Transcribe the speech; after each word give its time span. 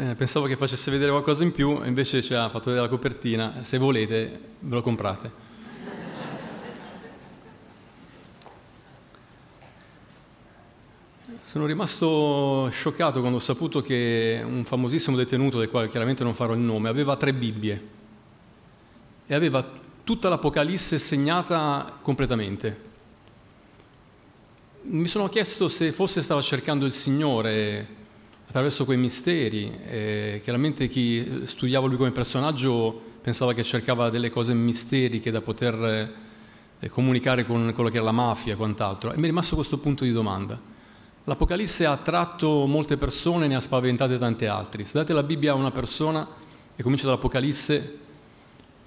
Eh, 0.00 0.14
pensavo 0.14 0.46
che 0.46 0.56
facesse 0.56 0.90
vedere 0.90 1.10
qualcosa 1.10 1.42
in 1.42 1.52
più, 1.52 1.84
invece 1.84 2.22
ci 2.22 2.32
ha 2.32 2.48
fatto 2.48 2.70
vedere 2.70 2.86
la 2.86 2.88
copertina. 2.88 3.62
Se 3.64 3.76
volete, 3.76 4.40
ve 4.60 4.74
lo 4.74 4.80
comprate. 4.80 5.30
Sono 11.42 11.66
rimasto 11.66 12.70
scioccato 12.70 13.20
quando 13.20 13.36
ho 13.36 13.42
saputo 13.42 13.82
che 13.82 14.40
un 14.42 14.64
famosissimo 14.64 15.18
detenuto, 15.18 15.58
del 15.58 15.68
quale 15.68 15.88
chiaramente 15.88 16.24
non 16.24 16.32
farò 16.32 16.54
il 16.54 16.60
nome, 16.60 16.88
aveva 16.88 17.16
tre 17.16 17.34
Bibbie 17.34 17.88
e 19.26 19.34
aveva 19.34 19.62
tutta 20.02 20.30
l'Apocalisse 20.30 20.98
segnata 20.98 21.98
completamente. 22.00 22.88
Mi 24.84 25.08
sono 25.08 25.28
chiesto 25.28 25.68
se 25.68 25.92
forse 25.92 26.22
stava 26.22 26.40
cercando 26.40 26.86
il 26.86 26.92
Signore 26.92 27.98
attraverso 28.50 28.84
quei 28.84 28.98
misteri. 28.98 29.72
E 29.88 30.40
chiaramente 30.42 30.88
chi 30.88 31.42
studiava 31.44 31.86
lui 31.86 31.96
come 31.96 32.10
personaggio 32.10 33.00
pensava 33.22 33.52
che 33.52 33.62
cercava 33.62 34.10
delle 34.10 34.28
cose 34.28 34.54
misteriche 34.54 35.30
da 35.30 35.40
poter 35.40 36.10
eh, 36.80 36.88
comunicare 36.88 37.44
con 37.46 37.70
quello 37.72 37.90
che 37.90 37.96
era 37.96 38.06
la 38.06 38.12
mafia 38.12 38.54
e 38.54 38.56
quant'altro. 38.56 39.12
E 39.12 39.16
mi 39.18 39.22
è 39.22 39.26
rimasto 39.26 39.54
questo 39.54 39.78
punto 39.78 40.02
di 40.02 40.10
domanda. 40.10 40.58
L'Apocalisse 41.24 41.86
ha 41.86 41.92
attratto 41.92 42.66
molte 42.66 42.96
persone, 42.96 43.46
ne 43.46 43.54
ha 43.54 43.60
spaventate 43.60 44.18
tante 44.18 44.48
altre. 44.48 44.84
Se 44.84 44.98
date 44.98 45.12
la 45.12 45.22
Bibbia 45.22 45.52
a 45.52 45.54
una 45.54 45.70
persona 45.70 46.26
e 46.74 46.82
comincia 46.82 47.06
dall'Apocalisse, 47.06 47.98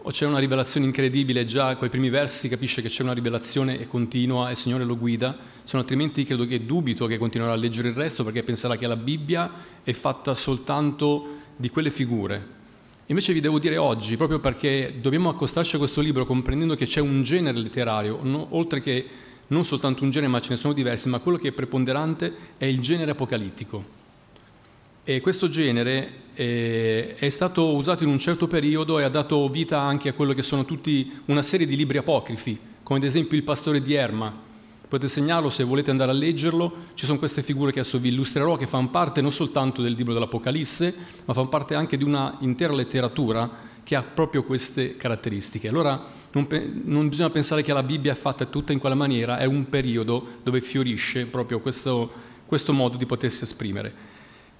o 0.05 0.11
c'è 0.11 0.25
una 0.25 0.39
rivelazione 0.39 0.85
incredibile, 0.85 1.45
già 1.45 1.77
con 1.77 1.87
i 1.87 1.89
primi 1.89 2.09
versi 2.09 2.49
capisce 2.49 2.81
che 2.81 2.89
c'è 2.89 3.03
una 3.03 3.13
rivelazione 3.13 3.79
e 3.79 3.87
continua 3.87 4.49
e 4.49 4.51
il 4.51 4.57
Signore 4.57 4.83
lo 4.83 4.97
guida, 4.97 5.37
se 5.63 5.75
no 5.75 5.81
altrimenti 5.81 6.25
credo 6.25 6.45
che 6.45 6.65
dubito 6.65 7.05
che 7.05 7.17
continuerà 7.17 7.53
a 7.53 7.55
leggere 7.55 7.87
il 7.87 7.93
resto 7.93 8.25
perché 8.25 8.43
penserà 8.43 8.75
che 8.75 8.85
la 8.85 8.97
Bibbia 8.97 9.49
è 9.81 9.93
fatta 9.93 10.35
soltanto 10.35 11.37
di 11.55 11.69
quelle 11.69 11.89
figure. 11.89 12.61
Invece 13.07 13.31
vi 13.31 13.39
devo 13.39 13.59
dire 13.59 13.77
oggi, 13.77 14.17
proprio 14.17 14.39
perché 14.39 14.95
dobbiamo 14.99 15.29
accostarci 15.29 15.75
a 15.75 15.79
questo 15.79 16.01
libro 16.01 16.25
comprendendo 16.25 16.75
che 16.75 16.85
c'è 16.85 16.99
un 16.99 17.23
genere 17.23 17.57
letterario, 17.57 18.19
no, 18.23 18.47
oltre 18.51 18.81
che 18.81 19.05
non 19.47 19.63
soltanto 19.63 20.03
un 20.03 20.09
genere, 20.09 20.31
ma 20.31 20.41
ce 20.41 20.49
ne 20.49 20.57
sono 20.57 20.73
diversi, 20.73 21.07
ma 21.07 21.19
quello 21.19 21.37
che 21.37 21.49
è 21.49 21.51
preponderante 21.51 22.33
è 22.57 22.65
il 22.65 22.79
genere 22.79 23.11
apocalittico. 23.11 24.02
E 25.05 25.19
questo 25.19 25.49
genere 25.49 26.31
è, 26.33 27.15
è 27.17 27.27
stato 27.27 27.75
usato 27.75 28.03
in 28.03 28.09
un 28.09 28.17
certo 28.17 28.47
periodo 28.47 28.99
e 28.99 29.03
ha 29.03 29.09
dato 29.09 29.49
vita 29.49 29.81
anche 29.81 30.07
a 30.07 30.13
quello 30.13 30.31
che 30.31 30.43
sono 30.43 30.63
tutti 30.63 31.11
una 31.25 31.41
serie 31.41 31.67
di 31.67 31.75
libri 31.75 31.97
apocrifi, 31.97 32.57
come 32.83 32.99
ad 32.99 33.05
esempio 33.05 33.35
Il 33.35 33.43
pastore 33.43 33.81
di 33.81 33.95
Erma. 33.95 34.33
Potete 34.87 35.11
segnarlo 35.11 35.49
se 35.49 35.65
volete 35.65 35.91
andare 35.91 36.11
a 36.11 36.13
leggerlo, 36.13 36.73
ci 36.93 37.05
sono 37.05 37.19
queste 37.19 37.43
figure 37.43 37.73
che 37.73 37.79
adesso 37.79 37.99
vi 37.99 38.09
illustrerò 38.09 38.55
che 38.55 38.65
fanno 38.65 38.91
parte 38.91 39.19
non 39.19 39.33
soltanto 39.33 39.81
del 39.81 39.91
libro 39.91 40.13
dell'Apocalisse, 40.13 40.95
ma 41.25 41.33
fanno 41.33 41.49
parte 41.49 41.75
anche 41.75 41.97
di 41.97 42.05
una 42.05 42.37
intera 42.39 42.71
letteratura 42.71 43.49
che 43.83 43.97
ha 43.97 44.03
proprio 44.03 44.43
queste 44.43 44.95
caratteristiche. 44.95 45.67
Allora 45.67 46.01
non, 46.31 46.47
pe- 46.47 46.71
non, 46.85 47.09
bisogna 47.09 47.29
pensare 47.29 47.61
che 47.61 47.73
la 47.73 47.83
Bibbia 47.83 48.13
è 48.13 48.15
fatta 48.15 48.45
tutta 48.45 48.71
in 48.71 48.79
quella 48.79 48.95
maniera, 48.95 49.37
è 49.37 49.43
un 49.43 49.67
periodo 49.67 50.25
dove 50.43 50.61
fiorisce 50.61 51.25
proprio 51.25 51.59
questo, 51.59 52.09
questo 52.45 52.71
modo 52.71 52.95
di 52.95 53.05
potersi 53.05 53.43
esprimere. 53.43 54.11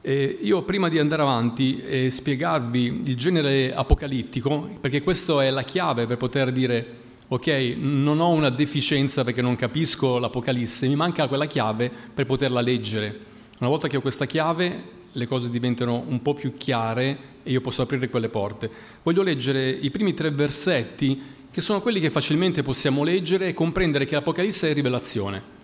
E 0.06 0.38
io 0.42 0.64
prima 0.64 0.90
di 0.90 1.00
andare 1.00 1.22
avanti 1.22 1.82
e 1.82 2.10
spiegarvi 2.10 3.04
il 3.06 3.16
genere 3.16 3.74
apocalittico, 3.74 4.70
perché 4.82 5.02
questa 5.02 5.42
è 5.42 5.50
la 5.50 5.64
chiave 5.64 6.06
per 6.06 6.18
poter 6.18 6.52
dire 6.52 6.86
ok, 7.30 7.76
non 7.78 8.20
ho 8.20 8.30
una 8.32 8.50
deficienza 8.50 9.24
perché 9.24 9.42
non 9.42 9.56
capisco 9.56 10.18
l'Apocalisse, 10.20 10.90
mi 10.90 10.98
manca 10.98 11.30
quella 11.30 11.46
chiave 11.46 11.90
per 12.14 12.26
poterla 12.26 12.60
leggere. 12.60 13.18
Una 13.60 13.70
volta 13.70 13.88
che 13.88 13.96
ho 13.96 14.02
questa 14.02 14.26
chiave 14.26 14.84
le 15.10 15.26
cose 15.26 15.50
diventano 15.50 16.04
un 16.06 16.22
po' 16.22 16.34
più 16.34 16.58
chiare 16.58 17.18
e 17.42 17.52
io 17.52 17.62
posso 17.62 17.82
aprire 17.82 18.10
quelle 18.10 18.28
porte. 18.28 18.70
Voglio 19.04 19.24
leggere 19.24 19.70
i 19.70 19.90
primi 19.90 20.14
tre 20.14 20.32
versetti 20.32 21.22
che 21.50 21.62
sono 21.62 21.82
quelli 21.82 22.02
che 22.02 22.10
facilmente 22.10 22.62
possiamo 22.62 23.06
leggere 23.06 23.48
e 23.48 23.54
comprendere 23.54 24.06
che 24.06 24.16
l'Apocalisse 24.16 24.70
è 24.70 24.74
rivelazione. 24.74 25.62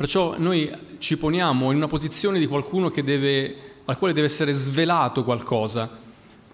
Perciò 0.00 0.36
noi 0.38 0.74
ci 0.96 1.18
poniamo 1.18 1.70
in 1.70 1.76
una 1.76 1.86
posizione 1.86 2.38
di 2.38 2.46
qualcuno 2.46 2.88
deve, 2.88 3.54
al 3.84 3.98
quale 3.98 4.14
deve 4.14 4.28
essere 4.28 4.54
svelato 4.54 5.22
qualcosa. 5.24 5.90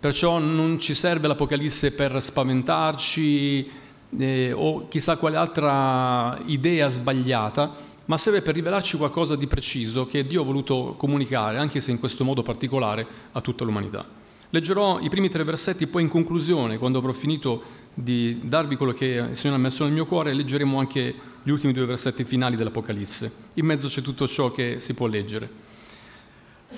Perciò 0.01 0.41
non 0.41 0.81
ci 0.81 0.95
serve 0.95 1.29
l'Apocalisse 1.29 1.93
per 1.93 2.21
spaventarci 2.21 3.71
eh, 4.19 4.51
o 4.53 4.89
chissà 4.89 5.17
quale 5.17 5.37
altra 5.37 6.37
idea 6.47 6.89
sbagliata, 6.89 7.73
ma 8.07 8.17
serve 8.17 8.43
per 8.43 8.57
rivelarci 8.57 8.97
qualcosa 8.97 9.37
di 9.37 9.47
preciso 9.47 10.07
che 10.07 10.27
Dio 10.27 10.43
ha 10.43 10.45
voluto 10.45 10.97
comunicare, 10.99 11.59
anche 11.59 11.79
se 11.79 11.93
in 11.93 12.01
questo 12.01 12.25
modo 12.25 12.43
particolare, 12.43 13.07
a 13.31 13.41
tutta 13.41 13.63
l'umanità. 13.63 14.05
Leggerò 14.51 14.99
i 14.99 15.09
primi 15.09 15.29
tre 15.29 15.45
versetti, 15.45 15.87
poi 15.87 16.03
in 16.03 16.09
conclusione, 16.09 16.79
quando 16.79 16.99
avrò 16.99 17.13
finito 17.13 17.63
di 17.95 18.41
darvi 18.43 18.75
quello 18.75 18.91
che 18.91 19.25
il 19.31 19.37
Signore 19.37 19.61
ha 19.61 19.63
messo 19.63 19.85
nel 19.85 19.93
mio 19.93 20.05
cuore, 20.05 20.35
leggeremo 20.35 20.81
anche 20.81 21.35
gli 21.47 21.51
ultimi 21.51 21.73
due 21.73 21.85
versetti 21.85 22.25
finali 22.25 22.57
dell'Apocalisse. 22.57 23.33
In 23.55 23.67
mezzo 23.67 23.87
c'è 23.87 24.03
tutto 24.03 24.27
ciò 24.27 24.51
che 24.51 24.81
si 24.81 24.95
può 24.95 25.07
leggere. 25.07 25.49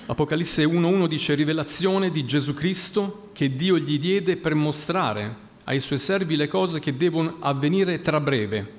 Apocalisse 0.05 0.63
1.1 0.63 1.07
dice 1.07 1.33
rivelazione 1.33 2.11
di 2.11 2.23
Gesù 2.23 2.53
Cristo 2.53 3.31
che 3.33 3.55
Dio 3.55 3.79
gli 3.79 3.97
diede 3.97 4.37
per 4.37 4.53
mostrare 4.53 5.35
ai 5.63 5.79
suoi 5.79 5.97
servi 5.97 6.35
le 6.35 6.47
cose 6.47 6.79
che 6.79 6.95
devono 6.95 7.37
avvenire 7.39 8.03
tra 8.03 8.19
breve 8.19 8.73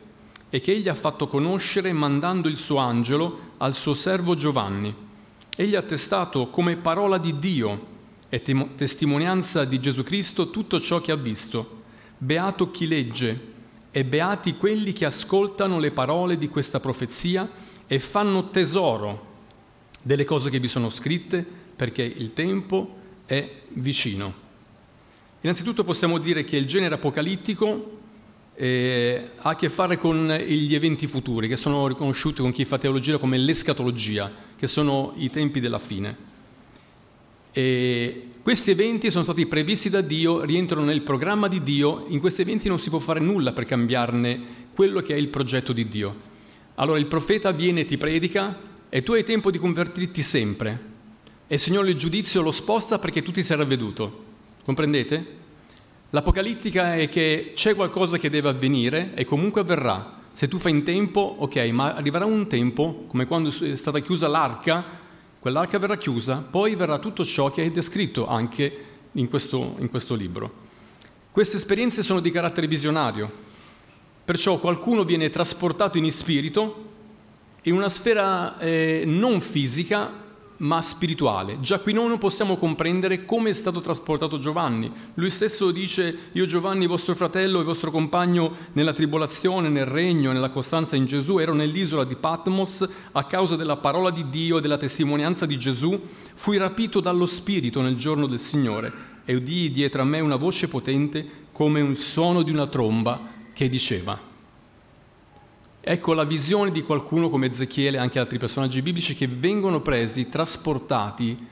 e 0.48 0.60
che 0.60 0.70
egli 0.70 0.88
ha 0.88 0.94
fatto 0.94 1.26
conoscere 1.26 1.92
mandando 1.92 2.46
il 2.46 2.56
suo 2.56 2.76
angelo 2.76 3.54
al 3.56 3.74
suo 3.74 3.94
servo 3.94 4.36
Giovanni. 4.36 4.94
Egli 5.56 5.74
ha 5.74 5.82
testato 5.82 6.50
come 6.50 6.76
parola 6.76 7.18
di 7.18 7.36
Dio 7.40 7.86
e 8.28 8.40
testimonianza 8.76 9.64
di 9.64 9.80
Gesù 9.80 10.04
Cristo 10.04 10.50
tutto 10.50 10.78
ciò 10.78 11.00
che 11.00 11.10
ha 11.10 11.16
visto. 11.16 11.78
Beato 12.16 12.70
chi 12.70 12.86
legge 12.86 13.50
e 13.90 14.04
beati 14.04 14.56
quelli 14.56 14.92
che 14.92 15.04
ascoltano 15.04 15.78
le 15.78 15.90
parole 15.90 16.38
di 16.38 16.48
questa 16.48 16.80
profezia 16.80 17.48
e 17.86 17.98
fanno 17.98 18.50
tesoro 18.50 19.28
delle 20.02 20.24
cose 20.24 20.50
che 20.50 20.60
vi 20.60 20.68
sono 20.68 20.88
scritte 20.88 21.44
perché 21.74 22.02
il 22.02 22.32
tempo 22.32 22.96
è 23.26 23.48
vicino. 23.70 24.48
Innanzitutto 25.40 25.84
possiamo 25.84 26.18
dire 26.18 26.44
che 26.44 26.56
il 26.56 26.66
genere 26.66 26.94
apocalittico 26.94 27.98
eh, 28.54 29.30
ha 29.36 29.50
a 29.50 29.56
che 29.56 29.70
fare 29.70 29.96
con 29.96 30.28
gli 30.28 30.74
eventi 30.74 31.06
futuri, 31.06 31.48
che 31.48 31.56
sono 31.56 31.86
riconosciuti 31.86 32.42
con 32.42 32.52
chi 32.52 32.66
fa 32.66 32.76
teologia 32.76 33.16
come 33.16 33.38
l'escatologia, 33.38 34.30
che 34.54 34.66
sono 34.66 35.14
i 35.16 35.30
tempi 35.30 35.60
della 35.60 35.78
fine. 35.78 36.28
E 37.52 38.29
questi 38.42 38.70
eventi 38.70 39.10
sono 39.10 39.24
stati 39.24 39.46
previsti 39.46 39.90
da 39.90 40.00
Dio, 40.00 40.44
rientrano 40.44 40.84
nel 40.84 41.02
programma 41.02 41.46
di 41.46 41.62
Dio, 41.62 42.06
in 42.08 42.20
questi 42.20 42.40
eventi 42.40 42.68
non 42.68 42.78
si 42.78 42.88
può 42.88 42.98
fare 42.98 43.20
nulla 43.20 43.52
per 43.52 43.64
cambiarne 43.64 44.40
quello 44.74 45.00
che 45.00 45.14
è 45.14 45.18
il 45.18 45.28
progetto 45.28 45.72
di 45.72 45.88
Dio. 45.88 46.28
Allora 46.76 46.98
il 46.98 47.06
profeta 47.06 47.50
viene 47.52 47.80
e 47.80 47.84
ti 47.84 47.98
predica 47.98 48.58
e 48.88 49.02
tu 49.02 49.12
hai 49.12 49.24
tempo 49.24 49.50
di 49.50 49.58
convertirti 49.58 50.22
sempre 50.22 50.88
e 51.52 51.54
il 51.54 51.60
Signore 51.60 51.90
il 51.90 51.96
giudizio 51.96 52.42
lo 52.42 52.52
sposta 52.52 53.00
perché 53.00 53.22
tu 53.22 53.32
ti 53.32 53.42
sei 53.42 53.56
ravveduto. 53.56 54.24
Comprendete? 54.64 55.26
L'apocalittica 56.10 56.94
è 56.94 57.08
che 57.08 57.50
c'è 57.56 57.74
qualcosa 57.74 58.18
che 58.18 58.30
deve 58.30 58.50
avvenire 58.50 59.14
e 59.14 59.24
comunque 59.24 59.62
avverrà. 59.62 60.18
Se 60.30 60.46
tu 60.46 60.58
fai 60.58 60.70
in 60.70 60.84
tempo, 60.84 61.20
ok, 61.20 61.56
ma 61.70 61.94
arriverà 61.94 62.24
un 62.24 62.46
tempo, 62.46 63.04
come 63.08 63.26
quando 63.26 63.48
è 63.48 63.74
stata 63.74 63.98
chiusa 63.98 64.28
l'arca, 64.28 64.84
quell'arca 65.40 65.78
verrà 65.78 65.96
chiusa, 65.96 66.36
poi 66.48 66.76
verrà 66.76 66.98
tutto 66.98 67.24
ciò 67.24 67.50
che 67.50 67.64
è 67.64 67.70
descritto 67.70 68.26
anche 68.26 68.84
in 69.12 69.28
questo, 69.28 69.74
in 69.78 69.90
questo 69.90 70.14
libro. 70.14 70.68
Queste 71.32 71.56
esperienze 71.56 72.02
sono 72.02 72.20
di 72.20 72.30
carattere 72.30 72.66
visionario, 72.66 73.30
perciò 74.24 74.58
qualcuno 74.58 75.04
viene 75.04 75.30
trasportato 75.30 75.98
in 75.98 76.12
spirito 76.12 76.88
in 77.62 77.75
una 77.75 77.88
sfera 77.88 78.58
eh, 78.58 79.02
non 79.06 79.40
fisica, 79.40 80.10
ma 80.60 80.80
spirituale. 80.82 81.58
Già 81.60 81.78
qui 81.80 81.92
noi 81.92 82.08
non 82.08 82.18
possiamo 82.18 82.56
comprendere 82.56 83.24
come 83.24 83.50
è 83.50 83.52
stato 83.52 83.80
trasportato 83.80 84.38
Giovanni. 84.38 84.90
Lui 85.14 85.30
stesso 85.30 85.70
dice, 85.70 86.30
io 86.32 86.46
Giovanni, 86.46 86.86
vostro 86.86 87.14
fratello 87.14 87.60
e 87.60 87.64
vostro 87.64 87.90
compagno 87.90 88.54
nella 88.72 88.92
tribolazione, 88.92 89.68
nel 89.68 89.86
regno, 89.86 90.32
nella 90.32 90.50
costanza 90.50 90.96
in 90.96 91.06
Gesù, 91.06 91.38
ero 91.38 91.54
nell'isola 91.54 92.04
di 92.04 92.16
Patmos 92.16 92.86
a 93.12 93.24
causa 93.24 93.56
della 93.56 93.76
parola 93.76 94.10
di 94.10 94.28
Dio 94.28 94.58
e 94.58 94.60
della 94.60 94.76
testimonianza 94.76 95.46
di 95.46 95.58
Gesù, 95.58 95.98
fui 96.34 96.56
rapito 96.56 97.00
dallo 97.00 97.26
Spirito 97.26 97.80
nel 97.80 97.96
giorno 97.96 98.26
del 98.26 98.38
Signore 98.38 99.08
e 99.24 99.34
udii 99.34 99.70
dietro 99.70 100.02
a 100.02 100.04
me 100.04 100.20
una 100.20 100.36
voce 100.36 100.68
potente 100.68 101.26
come 101.52 101.80
un 101.80 101.96
suono 101.96 102.42
di 102.42 102.50
una 102.50 102.66
tromba 102.66 103.20
che 103.52 103.68
diceva 103.68 104.30
Ecco 105.82 106.12
la 106.12 106.25
visione 106.25 106.71
di 106.71 106.82
qualcuno 106.82 107.31
come 107.31 107.47
Ezechiele 107.47 107.97
e 107.97 108.00
anche 108.00 108.19
altri 108.19 108.38
personaggi 108.38 108.82
biblici 108.82 109.15
che 109.15 109.27
vengono 109.27 109.81
presi, 109.81 110.29
trasportati 110.29 111.47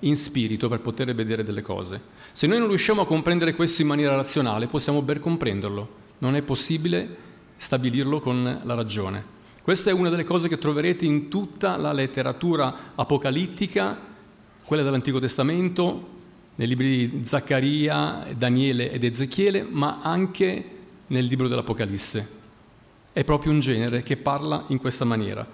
in 0.00 0.16
spirito 0.16 0.68
per 0.68 0.80
poter 0.80 1.14
vedere 1.14 1.44
delle 1.44 1.60
cose. 1.60 2.00
Se 2.32 2.46
noi 2.46 2.58
non 2.58 2.68
riusciamo 2.68 3.02
a 3.02 3.06
comprendere 3.06 3.54
questo 3.54 3.82
in 3.82 3.88
maniera 3.88 4.16
razionale, 4.16 4.68
possiamo 4.68 5.02
ben 5.02 5.20
comprenderlo. 5.20 6.02
Non 6.18 6.34
è 6.34 6.40
possibile 6.40 7.16
stabilirlo 7.56 8.20
con 8.20 8.60
la 8.62 8.74
ragione. 8.74 9.22
Questa 9.60 9.90
è 9.90 9.92
una 9.92 10.08
delle 10.08 10.24
cose 10.24 10.48
che 10.48 10.58
troverete 10.58 11.04
in 11.04 11.28
tutta 11.28 11.76
la 11.76 11.92
letteratura 11.92 12.92
apocalittica 12.94 14.12
quella 14.64 14.82
dell'Antico 14.82 15.20
Testamento, 15.20 16.12
nei 16.54 16.66
libri 16.66 17.08
di 17.08 17.24
Zaccaria, 17.24 18.26
Daniele 18.34 18.90
ed 18.90 19.04
Ezechiele, 19.04 19.62
ma 19.62 20.00
anche 20.02 20.70
nel 21.08 21.26
libro 21.26 21.48
dell'Apocalisse. 21.48 22.33
È 23.14 23.22
proprio 23.22 23.52
un 23.52 23.60
genere 23.60 24.02
che 24.02 24.16
parla 24.16 24.64
in 24.70 24.78
questa 24.78 25.04
maniera. 25.04 25.46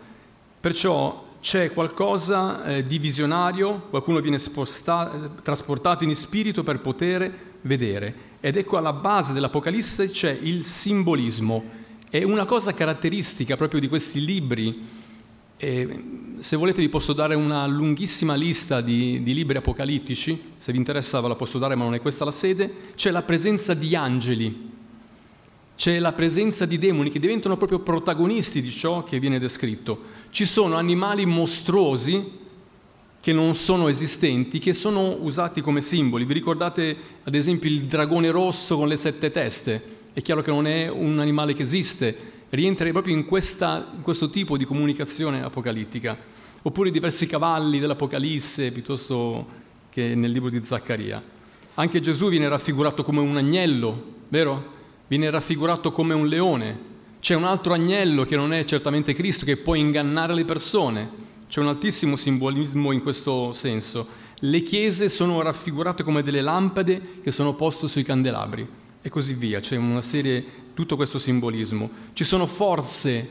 Perciò 0.61 1.27
c'è 1.43 1.71
qualcosa 1.75 2.65
eh, 2.65 2.87
di 2.87 2.99
visionario, 2.99 3.83
qualcuno 3.91 4.21
viene 4.21 4.39
sposta- 4.39 5.31
trasportato 5.43 6.05
in 6.05 6.17
spirito 6.17 6.63
per 6.63 6.81
poter 6.81 7.31
vedere. 7.61 8.15
Ed 8.41 8.57
ecco 8.57 8.79
alla 8.79 8.95
base 8.95 9.35
dell'Apocalisse 9.35 10.09
c'è 10.09 10.39
il 10.41 10.65
simbolismo. 10.65 11.63
È 12.09 12.23
una 12.23 12.47
cosa 12.47 12.73
caratteristica 12.73 13.57
proprio 13.57 13.79
di 13.79 13.89
questi 13.89 14.25
libri. 14.25 14.89
E, 15.59 16.05
se 16.39 16.57
volete 16.57 16.81
vi 16.81 16.89
posso 16.89 17.13
dare 17.13 17.35
una 17.35 17.67
lunghissima 17.67 18.37
lista 18.37 18.81
di, 18.81 19.23
di 19.23 19.35
libri 19.35 19.59
apocalittici, 19.59 20.53
se 20.57 20.73
vi 20.73 20.79
interessa 20.79 21.21
ve 21.21 21.29
la 21.29 21.35
posso 21.35 21.59
dare 21.59 21.75
ma 21.75 21.85
non 21.85 21.93
è 21.93 22.01
questa 22.01 22.25
la 22.25 22.31
sede. 22.31 22.73
C'è 22.95 23.11
la 23.11 23.21
presenza 23.21 23.75
di 23.75 23.95
angeli, 23.95 24.70
c'è 25.81 25.99
la 25.99 26.13
presenza 26.13 26.67
di 26.67 26.77
demoni 26.77 27.09
che 27.09 27.19
diventano 27.19 27.57
proprio 27.57 27.79
protagonisti 27.79 28.61
di 28.61 28.71
ciò 28.71 29.03
che 29.03 29.19
viene 29.19 29.39
descritto. 29.39 29.99
Ci 30.29 30.45
sono 30.45 30.75
animali 30.75 31.25
mostruosi 31.25 32.23
che 33.19 33.33
non 33.33 33.55
sono 33.55 33.89
esistenti, 33.89 34.59
che 34.59 34.75
sono 34.75 35.17
usati 35.23 35.63
come 35.63 35.81
simboli. 35.81 36.27
Vi 36.27 36.35
ricordate 36.35 36.95
ad 37.25 37.35
esempio 37.35 37.71
il 37.71 37.85
dragone 37.85 38.31
rosso 38.31 38.77
con 38.77 38.89
le 38.89 38.99
sette 38.99 39.31
teste? 39.31 39.83
È 40.13 40.21
chiaro 40.21 40.43
che 40.43 40.51
non 40.51 40.67
è 40.67 40.87
un 40.91 41.19
animale 41.19 41.55
che 41.55 41.63
esiste, 41.63 42.15
rientra 42.51 42.91
proprio 42.91 43.15
in, 43.15 43.25
questa, 43.25 43.93
in 43.97 44.03
questo 44.03 44.29
tipo 44.29 44.59
di 44.59 44.67
comunicazione 44.67 45.43
apocalittica. 45.43 46.15
Oppure 46.61 46.91
diversi 46.91 47.27
cavalli 47.27 47.79
dell'Apocalisse 47.79 48.71
piuttosto 48.71 49.47
che 49.89 50.15
nel 50.15 50.31
libro 50.31 50.51
di 50.51 50.63
Zaccaria. 50.63 51.23
Anche 51.77 52.01
Gesù 52.01 52.29
viene 52.29 52.51
raffigurato 52.51 53.03
come 53.03 53.21
un 53.21 53.39
agnello, 53.39 54.05
vero? 54.29 54.77
Viene 55.11 55.29
raffigurato 55.29 55.91
come 55.91 56.15
un 56.15 56.29
leone. 56.29 56.89
C'è 57.19 57.35
un 57.35 57.43
altro 57.43 57.73
agnello 57.73 58.23
che 58.23 58.37
non 58.37 58.53
è 58.53 58.65
certamente 58.65 59.13
Cristo, 59.13 59.45
che 59.45 59.57
può 59.57 59.75
ingannare 59.75 60.35
le 60.35 60.45
persone. 60.45 61.11
C'è 61.49 61.59
un 61.59 61.67
altissimo 61.67 62.15
simbolismo 62.15 62.93
in 62.93 63.03
questo 63.03 63.53
senso. 63.53 64.07
Le 64.39 64.63
chiese 64.63 65.09
sono 65.09 65.43
raffigurate 65.43 66.05
come 66.05 66.23
delle 66.23 66.41
lampade 66.41 67.19
che 67.25 67.33
sono 67.33 67.55
poste 67.55 67.89
sui 67.89 68.05
candelabri 68.05 68.65
e 69.03 69.09
così 69.09 69.35
via. 69.35 69.59
C'è 69.59 69.75
una 69.75 70.01
serie, 70.01 70.45
tutto 70.75 70.95
questo 70.95 71.19
simbolismo. 71.19 71.91
Ci 72.13 72.23
sono 72.23 72.47
forze 72.47 73.29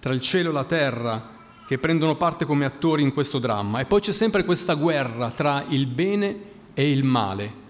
tra 0.00 0.12
il 0.12 0.20
cielo 0.20 0.50
e 0.50 0.52
la 0.52 0.64
terra 0.64 1.30
che 1.66 1.78
prendono 1.78 2.16
parte 2.16 2.44
come 2.44 2.66
attori 2.66 3.02
in 3.02 3.14
questo 3.14 3.38
dramma. 3.38 3.80
E 3.80 3.86
poi 3.86 4.00
c'è 4.00 4.12
sempre 4.12 4.44
questa 4.44 4.74
guerra 4.74 5.30
tra 5.30 5.64
il 5.68 5.86
bene 5.86 6.36
e 6.74 6.90
il 6.90 7.04
male. 7.04 7.60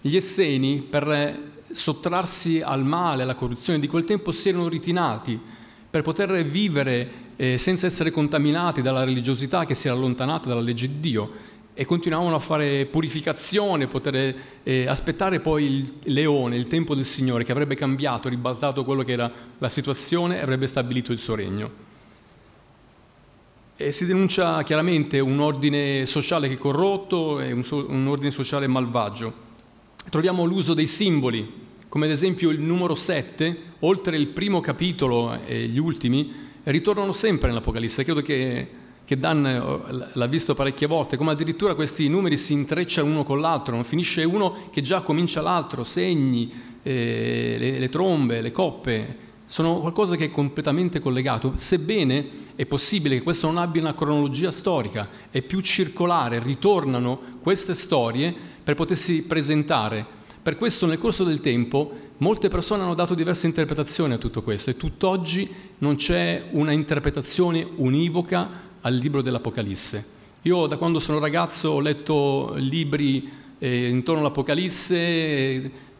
Gli 0.00 0.16
Esseni, 0.16 0.78
per 0.80 1.50
sottrarsi 1.72 2.60
al 2.60 2.84
male, 2.84 3.22
alla 3.22 3.34
corruzione 3.34 3.78
di 3.78 3.86
quel 3.86 4.04
tempo, 4.04 4.30
si 4.30 4.48
erano 4.48 4.68
ritinati 4.68 5.40
per 5.90 6.02
poter 6.02 6.44
vivere 6.44 7.10
eh, 7.36 7.58
senza 7.58 7.86
essere 7.86 8.10
contaminati 8.10 8.80
dalla 8.80 9.04
religiosità 9.04 9.64
che 9.64 9.74
si 9.74 9.88
era 9.88 9.96
allontanata 9.96 10.48
dalla 10.48 10.60
legge 10.60 10.88
di 10.88 11.00
Dio 11.00 11.30
e 11.74 11.84
continuavano 11.86 12.34
a 12.34 12.38
fare 12.38 12.84
purificazione, 12.86 13.86
poter 13.86 14.34
eh, 14.62 14.86
aspettare 14.86 15.40
poi 15.40 15.64
il 15.64 15.92
leone, 16.12 16.56
il 16.56 16.66
tempo 16.66 16.94
del 16.94 17.04
Signore 17.04 17.44
che 17.44 17.52
avrebbe 17.52 17.74
cambiato, 17.74 18.28
ribaltato 18.28 18.84
quello 18.84 19.02
che 19.02 19.12
era 19.12 19.30
la 19.58 19.68
situazione 19.68 20.38
e 20.38 20.42
avrebbe 20.42 20.66
stabilito 20.66 21.12
il 21.12 21.18
suo 21.18 21.34
regno. 21.34 21.90
E 23.74 23.90
si 23.90 24.04
denuncia 24.04 24.62
chiaramente 24.64 25.18
un 25.18 25.40
ordine 25.40 26.04
sociale 26.04 26.48
che 26.48 26.54
è 26.54 26.58
corrotto 26.58 27.40
e 27.40 27.52
un, 27.52 27.64
so- 27.64 27.86
un 27.88 28.06
ordine 28.06 28.30
sociale 28.30 28.66
malvagio. 28.66 29.50
Troviamo 30.10 30.44
l'uso 30.44 30.74
dei 30.74 30.86
simboli, 30.86 31.61
come 31.92 32.06
ad 32.06 32.12
esempio 32.12 32.48
il 32.48 32.58
numero 32.58 32.94
7, 32.94 33.56
oltre 33.80 34.16
il 34.16 34.28
primo 34.28 34.60
capitolo 34.60 35.38
e 35.44 35.66
gli 35.66 35.76
ultimi, 35.76 36.32
ritornano 36.62 37.12
sempre 37.12 37.48
nell'Apocalisse. 37.48 38.02
Credo 38.02 38.22
che, 38.22 38.66
che 39.04 39.18
Dan 39.18 39.44
eh, 39.44 40.08
l'ha 40.14 40.26
visto 40.26 40.54
parecchie 40.54 40.86
volte, 40.86 41.18
come 41.18 41.32
addirittura 41.32 41.74
questi 41.74 42.08
numeri 42.08 42.38
si 42.38 42.54
intrecciano 42.54 43.10
uno 43.10 43.24
con 43.24 43.42
l'altro, 43.42 43.74
non 43.74 43.84
finisce 43.84 44.24
uno 44.24 44.70
che 44.70 44.80
già 44.80 45.02
comincia 45.02 45.42
l'altro, 45.42 45.84
segni, 45.84 46.50
eh, 46.82 47.56
le, 47.58 47.78
le 47.78 47.88
trombe, 47.90 48.40
le 48.40 48.52
coppe, 48.52 49.16
sono 49.44 49.80
qualcosa 49.80 50.16
che 50.16 50.24
è 50.24 50.30
completamente 50.30 50.98
collegato, 50.98 51.52
sebbene 51.56 52.26
è 52.54 52.64
possibile 52.64 53.18
che 53.18 53.22
questo 53.22 53.48
non 53.48 53.58
abbia 53.58 53.82
una 53.82 53.94
cronologia 53.94 54.50
storica, 54.50 55.10
è 55.30 55.42
più 55.42 55.60
circolare, 55.60 56.38
ritornano 56.38 57.20
queste 57.42 57.74
storie 57.74 58.34
per 58.64 58.76
potersi 58.76 59.24
presentare 59.24 60.20
per 60.42 60.56
questo 60.56 60.86
nel 60.86 60.98
corso 60.98 61.22
del 61.22 61.40
tempo 61.40 61.92
molte 62.16 62.48
persone 62.48 62.82
hanno 62.82 62.94
dato 62.94 63.14
diverse 63.14 63.46
interpretazioni 63.46 64.14
a 64.14 64.18
tutto 64.18 64.42
questo 64.42 64.70
e 64.70 64.76
tutt'oggi 64.76 65.48
non 65.78 65.94
c'è 65.94 66.48
una 66.50 66.72
interpretazione 66.72 67.64
univoca 67.76 68.48
al 68.80 68.94
libro 68.94 69.22
dell'Apocalisse. 69.22 70.04
Io 70.42 70.66
da 70.66 70.76
quando 70.76 70.98
sono 70.98 71.20
ragazzo 71.20 71.70
ho 71.70 71.80
letto 71.80 72.54
libri 72.56 73.30
eh, 73.58 73.88
intorno 73.88 74.20
all'Apocalisse 74.20 74.96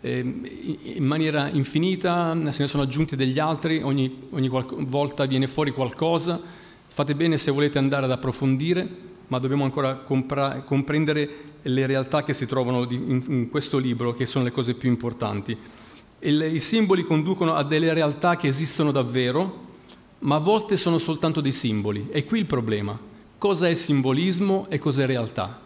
eh, 0.00 0.19
in 0.19 1.05
maniera 1.05 1.49
infinita, 1.49 2.37
se 2.50 2.62
ne 2.62 2.69
sono 2.69 2.83
aggiunti 2.83 3.15
degli 3.15 3.39
altri, 3.39 3.81
ogni, 3.83 4.27
ogni 4.31 4.49
volta 4.49 5.25
viene 5.27 5.47
fuori 5.47 5.71
qualcosa. 5.71 6.41
Fate 6.89 7.15
bene 7.15 7.39
se 7.39 7.53
volete 7.53 7.79
andare 7.79 8.06
ad 8.06 8.11
approfondire, 8.11 8.89
ma 9.29 9.39
dobbiamo 9.39 9.62
ancora 9.62 9.94
compra- 9.94 10.62
comprendere 10.62 11.51
le 11.62 11.87
realtà 11.87 12.23
che 12.23 12.32
si 12.32 12.47
trovano 12.47 12.87
in, 12.91 13.49
questo 13.50 13.79
libro, 13.79 14.12
che 14.12 14.26
sono 14.26 14.44
le 14.44 14.53
cose 14.53 14.75
più 14.75 14.88
importanti. 14.88 15.56
I 16.20 16.61
simboli 16.61 17.05
conducono 17.05 17.55
a 17.55 17.64
delle 17.64 17.93
realtà 17.93 18.37
che 18.37 18.49
esistono 18.49 18.93
davvero, 18.93 19.70
ma 20.20 20.37
a 20.37 20.41
volte 20.41 20.76
sono 20.76 20.99
soltanto 20.99 21.41
dei 21.41 21.53
simboli. 21.53 22.09
E 22.11 22.25
qui 22.25 22.38
il 22.38 22.47
problema. 22.47 22.99
Cosa 23.38 23.69
è 23.69 23.75
simbolismo 23.75 24.67
e 24.69 24.79
cos'è 24.79 25.06
realtà? 25.06 25.61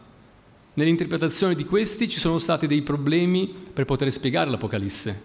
Nell'interpretazione 0.74 1.54
di 1.54 1.64
questi 1.64 2.08
ci 2.08 2.18
sono 2.18 2.38
stati 2.38 2.66
dei 2.66 2.82
problemi 2.82 3.46
per 3.46 3.84
poter 3.84 4.10
spiegare 4.12 4.50
l'Apocalisse. 4.50 5.22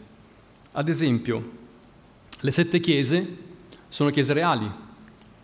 Ad 0.73 0.87
esempio, 0.87 1.49
le 2.39 2.51
sette 2.51 2.79
chiese 2.79 3.37
sono 3.89 4.09
chiese 4.09 4.33
reali, 4.33 4.69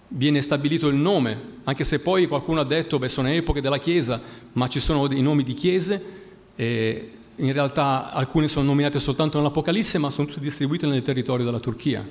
viene 0.10 0.42
stabilito 0.42 0.88
il 0.88 0.96
nome, 0.96 1.56
anche 1.64 1.84
se 1.84 2.00
poi 2.00 2.28
qualcuno 2.28 2.62
ha 2.62 2.66
detto 2.66 2.98
che 2.98 3.10
sono 3.10 3.30
epoche 3.30 3.62
della 3.62 3.80
Chiesa, 3.80 4.22
ma 4.54 4.68
ci 4.68 4.80
sono 4.80 5.08
dei 5.08 5.22
nomi 5.22 5.44
di 5.44 5.54
chiese, 5.54 6.04
e 6.56 7.12
in 7.36 7.54
realtà 7.54 8.12
alcune 8.12 8.48
sono 8.48 8.66
nominate 8.66 9.00
soltanto 9.00 9.38
nell'Apocalisse, 9.38 9.98
ma 9.98 10.10
sono 10.10 10.28
tutte 10.28 10.40
distribuite 10.40 10.88
nel 10.88 11.02
territorio 11.02 11.46
della 11.46 11.60
Turchia. 11.60 12.08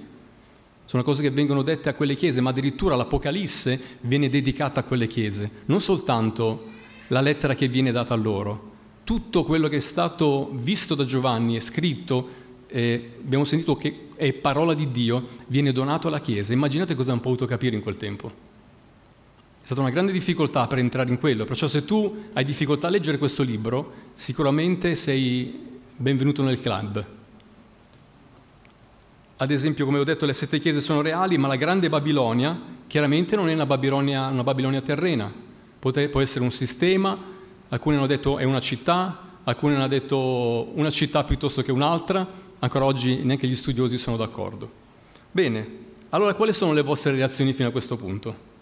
Sono 0.84 1.02
cose 1.02 1.20
che 1.20 1.30
vengono 1.30 1.62
dette 1.62 1.88
a 1.88 1.94
quelle 1.94 2.14
chiese, 2.14 2.40
ma 2.40 2.50
addirittura 2.50 2.94
l'Apocalisse 2.94 3.80
viene 4.02 4.28
dedicata 4.28 4.80
a 4.80 4.82
quelle 4.84 5.08
chiese, 5.08 5.50
non 5.66 5.80
soltanto 5.80 6.66
la 7.08 7.20
lettera 7.20 7.54
che 7.54 7.66
viene 7.66 7.90
data 7.90 8.14
a 8.14 8.16
loro. 8.16 8.74
Tutto 9.02 9.44
quello 9.44 9.68
che 9.68 9.76
è 9.76 9.80
stato 9.80 10.50
visto 10.52 10.94
da 10.94 11.04
Giovanni 11.04 11.56
e 11.56 11.60
scritto 11.60 12.28
eh, 12.68 13.12
abbiamo 13.20 13.44
sentito 13.44 13.76
che 13.76 14.05
è 14.16 14.32
parola 14.32 14.74
di 14.74 14.90
Dio, 14.90 15.26
viene 15.46 15.72
donato 15.72 16.08
alla 16.08 16.20
Chiesa. 16.20 16.52
Immaginate 16.52 16.94
cosa 16.94 17.12
hanno 17.12 17.20
potuto 17.20 17.46
capire 17.46 17.76
in 17.76 17.82
quel 17.82 17.96
tempo. 17.96 18.28
È 18.28 19.64
stata 19.64 19.80
una 19.80 19.90
grande 19.90 20.12
difficoltà 20.12 20.66
per 20.66 20.78
entrare 20.78 21.10
in 21.10 21.18
quello, 21.18 21.44
perciò 21.44 21.66
se 21.66 21.84
tu 21.84 22.28
hai 22.32 22.44
difficoltà 22.44 22.86
a 22.86 22.90
leggere 22.90 23.18
questo 23.18 23.42
libro, 23.42 23.92
sicuramente 24.14 24.94
sei 24.94 25.80
benvenuto 25.96 26.42
nel 26.42 26.60
club. 26.60 27.04
Ad 29.38 29.50
esempio, 29.50 29.84
come 29.84 29.98
ho 29.98 30.04
detto, 30.04 30.24
le 30.24 30.32
sette 30.32 30.60
chiese 30.60 30.80
sono 30.80 31.02
reali, 31.02 31.36
ma 31.36 31.48
la 31.48 31.56
grande 31.56 31.88
Babilonia 31.88 32.58
chiaramente 32.86 33.36
non 33.36 33.48
è 33.48 33.54
una 33.54 33.66
Babilonia, 33.66 34.28
una 34.28 34.44
Babilonia 34.44 34.80
terrena, 34.80 35.32
può 35.78 36.20
essere 36.20 36.44
un 36.44 36.52
sistema, 36.52 37.18
alcuni 37.68 37.96
hanno 37.96 38.06
detto 38.06 38.38
è 38.38 38.44
una 38.44 38.60
città, 38.60 39.38
alcuni 39.42 39.74
hanno 39.74 39.88
detto 39.88 40.70
una 40.74 40.90
città 40.90 41.24
piuttosto 41.24 41.62
che 41.62 41.72
un'altra, 41.72 42.26
ancora 42.58 42.84
oggi 42.84 43.22
neanche 43.22 43.46
gli 43.46 43.56
studiosi 43.56 43.98
sono 43.98 44.16
d'accordo. 44.16 44.84
Bene, 45.30 45.84
allora 46.10 46.34
quali 46.34 46.52
sono 46.52 46.72
le 46.72 46.82
vostre 46.82 47.12
reazioni 47.12 47.52
fino 47.52 47.68
a 47.68 47.72
questo 47.72 47.96
punto? 47.96 48.54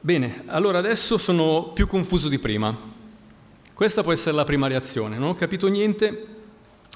Bene, 0.00 0.44
allora 0.46 0.78
adesso 0.78 1.18
sono 1.18 1.72
più 1.74 1.86
confuso 1.86 2.28
di 2.28 2.38
prima. 2.38 2.76
Questa 3.74 4.02
può 4.02 4.12
essere 4.12 4.36
la 4.36 4.44
prima 4.44 4.66
reazione. 4.66 5.18
Non 5.18 5.30
ho 5.30 5.34
capito 5.34 5.66
niente, 5.66 6.26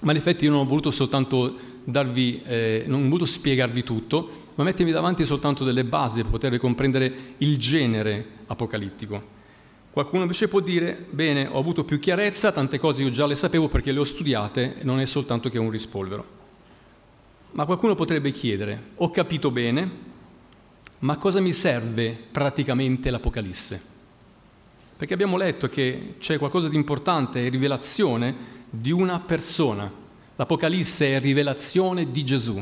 ma 0.02 0.12
in 0.12 0.18
effetti 0.18 0.44
io 0.44 0.50
non 0.50 0.60
ho 0.60 0.64
voluto 0.64 0.90
soltanto 0.90 1.54
darvi, 1.84 2.42
eh, 2.44 2.84
non 2.86 3.00
ho 3.00 3.04
voluto 3.04 3.26
spiegarvi 3.26 3.82
tutto, 3.82 4.30
ma 4.54 4.64
mettermi 4.64 4.92
davanti 4.92 5.24
soltanto 5.24 5.64
delle 5.64 5.84
basi 5.84 6.22
per 6.22 6.30
poter 6.30 6.56
comprendere 6.58 7.34
il 7.38 7.58
genere 7.58 8.26
apocalittico. 8.46 9.33
Qualcuno 9.94 10.22
invece 10.22 10.48
può 10.48 10.58
dire, 10.58 11.06
bene, 11.08 11.46
ho 11.46 11.56
avuto 11.56 11.84
più 11.84 12.00
chiarezza, 12.00 12.50
tante 12.50 12.80
cose 12.80 13.04
io 13.04 13.10
già 13.10 13.26
le 13.26 13.36
sapevo 13.36 13.68
perché 13.68 13.92
le 13.92 14.00
ho 14.00 14.04
studiate, 14.04 14.78
non 14.82 14.98
è 14.98 15.06
soltanto 15.06 15.48
che 15.48 15.56
un 15.56 15.70
rispolvero. 15.70 16.26
Ma 17.52 17.64
qualcuno 17.64 17.94
potrebbe 17.94 18.32
chiedere, 18.32 18.86
ho 18.96 19.12
capito 19.12 19.52
bene, 19.52 19.88
ma 20.98 21.16
cosa 21.16 21.38
mi 21.38 21.52
serve 21.52 22.18
praticamente 22.28 23.08
l'Apocalisse? 23.08 23.80
Perché 24.96 25.14
abbiamo 25.14 25.36
letto 25.36 25.68
che 25.68 26.16
c'è 26.18 26.38
qualcosa 26.38 26.68
di 26.68 26.74
importante, 26.74 27.46
è 27.46 27.48
rivelazione 27.48 28.34
di 28.70 28.90
una 28.90 29.20
persona. 29.20 29.88
L'Apocalisse 30.34 31.14
è 31.14 31.20
rivelazione 31.20 32.10
di 32.10 32.24
Gesù. 32.24 32.60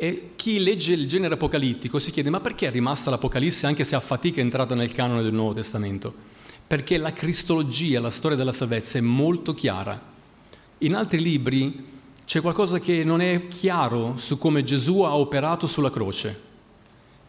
E 0.00 0.30
chi 0.36 0.60
legge 0.60 0.92
il 0.92 1.08
genere 1.08 1.34
apocalittico 1.34 1.98
si 1.98 2.12
chiede 2.12 2.30
ma 2.30 2.38
perché 2.38 2.68
è 2.68 2.70
rimasta 2.70 3.10
l'Apocalisse 3.10 3.66
anche 3.66 3.82
se 3.82 3.96
a 3.96 4.00
fatica 4.00 4.38
è 4.38 4.44
entrata 4.44 4.76
nel 4.76 4.92
canone 4.92 5.24
del 5.24 5.32
Nuovo 5.32 5.54
Testamento? 5.54 6.14
Perché 6.64 6.98
la 6.98 7.12
cristologia, 7.12 7.98
la 7.98 8.08
storia 8.08 8.36
della 8.36 8.52
salvezza 8.52 8.98
è 8.98 9.00
molto 9.00 9.54
chiara. 9.54 10.00
In 10.78 10.94
altri 10.94 11.20
libri 11.20 11.84
c'è 12.24 12.40
qualcosa 12.40 12.78
che 12.78 13.02
non 13.02 13.20
è 13.20 13.48
chiaro 13.48 14.16
su 14.18 14.38
come 14.38 14.62
Gesù 14.62 15.00
ha 15.00 15.16
operato 15.16 15.66
sulla 15.66 15.90
croce. 15.90 16.42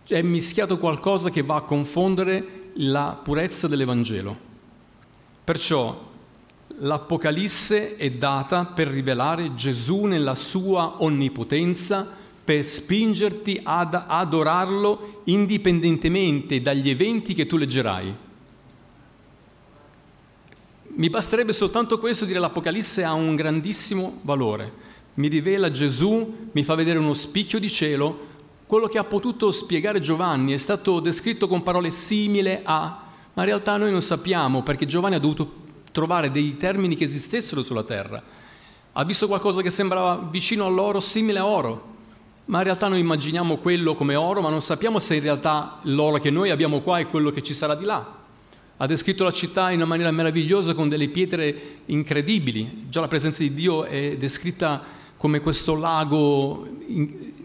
È 0.06 0.22
mischiato 0.22 0.78
qualcosa 0.78 1.32
che 1.32 1.42
va 1.42 1.56
a 1.56 1.62
confondere 1.62 2.70
la 2.76 3.20
purezza 3.24 3.68
dell'Evangelo. 3.68 4.38
Perciò 5.44 6.08
l'Apocalisse 6.78 7.96
è 7.98 8.12
data 8.12 8.66
per 8.66 8.90
rivelare 8.90 9.56
Gesù 9.56 10.04
nella 10.04 10.36
sua 10.36 11.02
onnipotenza, 11.02 12.19
per 12.50 12.66
spingerti 12.66 13.60
ad 13.62 13.94
adorarlo 14.08 15.22
indipendentemente 15.26 16.64
dagli 16.64 16.90
eventi 16.90 17.36
che 17.36 17.46
tu 17.46 17.58
leggerai. 17.58 18.16
Mi 20.88 21.10
basterebbe 21.12 21.54
soltanto 21.54 22.00
questo 22.00 22.26
dire 22.26 22.40
l'Apocalisse 22.40 23.04
ha 23.04 23.14
un 23.14 23.36
grandissimo 23.36 24.22
valore. 24.24 24.74
Mi 25.14 25.28
rivela 25.28 25.70
Gesù, 25.70 26.50
mi 26.52 26.64
fa 26.64 26.74
vedere 26.74 26.98
uno 26.98 27.14
spicchio 27.14 27.60
di 27.60 27.70
cielo, 27.70 28.20
quello 28.66 28.88
che 28.88 28.98
ha 28.98 29.04
potuto 29.04 29.52
spiegare 29.52 30.00
Giovanni 30.00 30.52
è 30.52 30.58
stato 30.58 31.00
descritto 31.00 31.48
con 31.48 31.62
parole 31.62 31.92
simili 31.92 32.62
a, 32.64 33.04
ma 33.32 33.42
in 33.44 33.48
realtà 33.48 33.78
noi 33.78 33.92
non 33.92 34.02
sappiamo 34.02 34.64
perché 34.64 34.88
Giovanni 34.88 35.14
ha 35.14 35.20
dovuto 35.20 35.54
trovare 35.92 36.32
dei 36.32 36.58
termini 36.58 36.96
che 36.96 37.04
esistessero 37.04 37.62
sulla 37.62 37.84
terra. 37.84 38.24
Ha 38.94 39.04
visto 39.04 39.28
qualcosa 39.28 39.62
che 39.62 39.70
sembrava 39.70 40.28
vicino 40.32 40.66
all'oro, 40.66 41.00
simile 41.00 41.38
a 41.38 41.46
oro, 41.46 41.89
ma 42.50 42.58
in 42.58 42.64
realtà 42.64 42.88
noi 42.88 43.00
immaginiamo 43.00 43.58
quello 43.58 43.94
come 43.94 44.16
oro, 44.16 44.42
ma 44.42 44.50
non 44.50 44.62
sappiamo 44.62 44.98
se 44.98 45.16
in 45.16 45.22
realtà 45.22 45.78
l'oro 45.84 46.18
che 46.18 46.32
noi 46.32 46.50
abbiamo 46.50 46.82
qua 46.82 46.98
è 46.98 47.08
quello 47.08 47.30
che 47.30 47.44
ci 47.44 47.54
sarà 47.54 47.76
di 47.76 47.86
là. 47.86 48.18
Ha 48.78 48.86
descritto 48.88 49.24
la 49.24 49.32
città 49.32 49.70
in 49.70 49.78
una 49.78 49.86
maniera 49.86 50.10
meravigliosa 50.10 50.74
con 50.74 50.90
delle 50.90 51.10
pietre 51.10 51.82
incredibili. 51.86 52.86
Già 52.90 53.02
la 53.02 53.08
presenza 53.08 53.44
di 53.44 53.54
Dio 53.54 53.84
è 53.84 54.18
descritta 54.18 54.82
come 55.16 55.42
questo 55.42 55.76
lago 55.76 56.68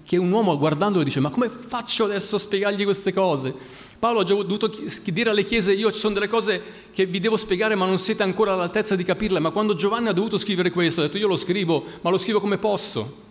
che 0.06 0.16
un 0.16 0.30
uomo 0.30 0.56
guardandolo 0.56 1.04
dice 1.04 1.20
ma 1.20 1.28
come 1.28 1.50
faccio 1.50 2.04
adesso 2.04 2.36
a 2.36 2.38
spiegargli 2.38 2.84
queste 2.84 3.12
cose? 3.12 3.52
Paolo 3.98 4.20
ha 4.20 4.24
già 4.24 4.34
dovuto 4.34 4.70
dire 5.06 5.30
alle 5.30 5.44
chiese 5.44 5.72
io 5.74 5.90
ci 5.90 5.98
sono 5.98 6.14
delle 6.14 6.28
cose 6.28 6.62
che 6.92 7.04
vi 7.04 7.20
devo 7.20 7.36
spiegare 7.36 7.74
ma 7.74 7.84
non 7.84 7.98
siete 7.98 8.22
ancora 8.22 8.54
all'altezza 8.54 8.96
di 8.96 9.04
capirle, 9.04 9.38
ma 9.38 9.50
quando 9.50 9.74
Giovanni 9.74 10.08
ha 10.08 10.12
dovuto 10.12 10.38
scrivere 10.38 10.70
questo 10.70 11.00
ha 11.00 11.04
detto 11.04 11.18
io 11.18 11.28
lo 11.28 11.36
scrivo, 11.36 11.84
ma 12.00 12.08
lo 12.08 12.16
scrivo 12.16 12.40
come 12.40 12.56
posso. 12.56 13.23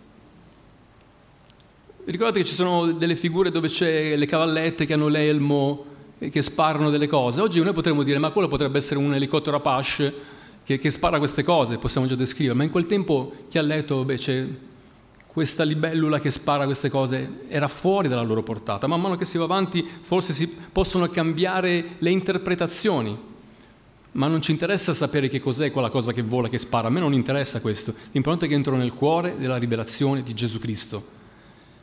Ricordate 2.06 2.40
che 2.40 2.44
ci 2.44 2.52
sono 2.52 2.92
delle 2.92 3.16
figure 3.16 3.50
dove 3.50 3.68
c'è 3.68 4.14
le 4.14 4.26
cavallette 4.26 4.84
che 4.84 4.92
hanno 4.92 5.08
l'elmo 5.08 5.86
e 6.18 6.28
che 6.28 6.42
sparano 6.42 6.90
delle 6.90 7.06
cose? 7.06 7.40
Oggi 7.40 7.62
noi 7.62 7.72
potremmo 7.72 8.02
dire, 8.02 8.18
ma 8.18 8.30
quello 8.30 8.46
potrebbe 8.46 8.76
essere 8.76 9.00
un 9.00 9.14
elicottero 9.14 9.56
Apache 9.56 10.12
che, 10.64 10.76
che 10.76 10.90
spara 10.90 11.16
queste 11.16 11.42
cose, 11.42 11.78
possiamo 11.78 12.06
già 12.06 12.14
descrivere, 12.14 12.58
ma 12.58 12.62
in 12.62 12.70
quel 12.70 12.84
tempo 12.84 13.32
chi 13.48 13.56
ha 13.56 13.62
letto, 13.62 14.04
beh, 14.04 14.18
c'è 14.18 14.46
questa 15.26 15.64
libellula 15.64 16.20
che 16.20 16.30
spara 16.30 16.66
queste 16.66 16.90
cose, 16.90 17.46
era 17.48 17.68
fuori 17.68 18.06
dalla 18.06 18.20
loro 18.20 18.42
portata. 18.42 18.86
Man 18.86 19.00
mano 19.00 19.16
che 19.16 19.24
si 19.24 19.38
va 19.38 19.44
avanti 19.44 19.82
forse 20.02 20.34
si 20.34 20.54
possono 20.70 21.08
cambiare 21.08 21.96
le 22.00 22.10
interpretazioni, 22.10 23.18
ma 24.12 24.28
non 24.28 24.42
ci 24.42 24.50
interessa 24.50 24.92
sapere 24.92 25.28
che 25.28 25.40
cos'è 25.40 25.70
quella 25.70 25.88
cosa 25.88 26.12
che 26.12 26.20
vola, 26.20 26.50
che 26.50 26.58
spara, 26.58 26.88
a 26.88 26.90
me 26.90 27.00
non 27.00 27.14
interessa 27.14 27.62
questo, 27.62 27.94
l'importante 28.12 28.44
è 28.44 28.48
che 28.50 28.54
entro 28.54 28.76
nel 28.76 28.92
cuore 28.92 29.36
della 29.38 29.56
rivelazione 29.56 30.22
di 30.22 30.34
Gesù 30.34 30.58
Cristo. 30.58 31.22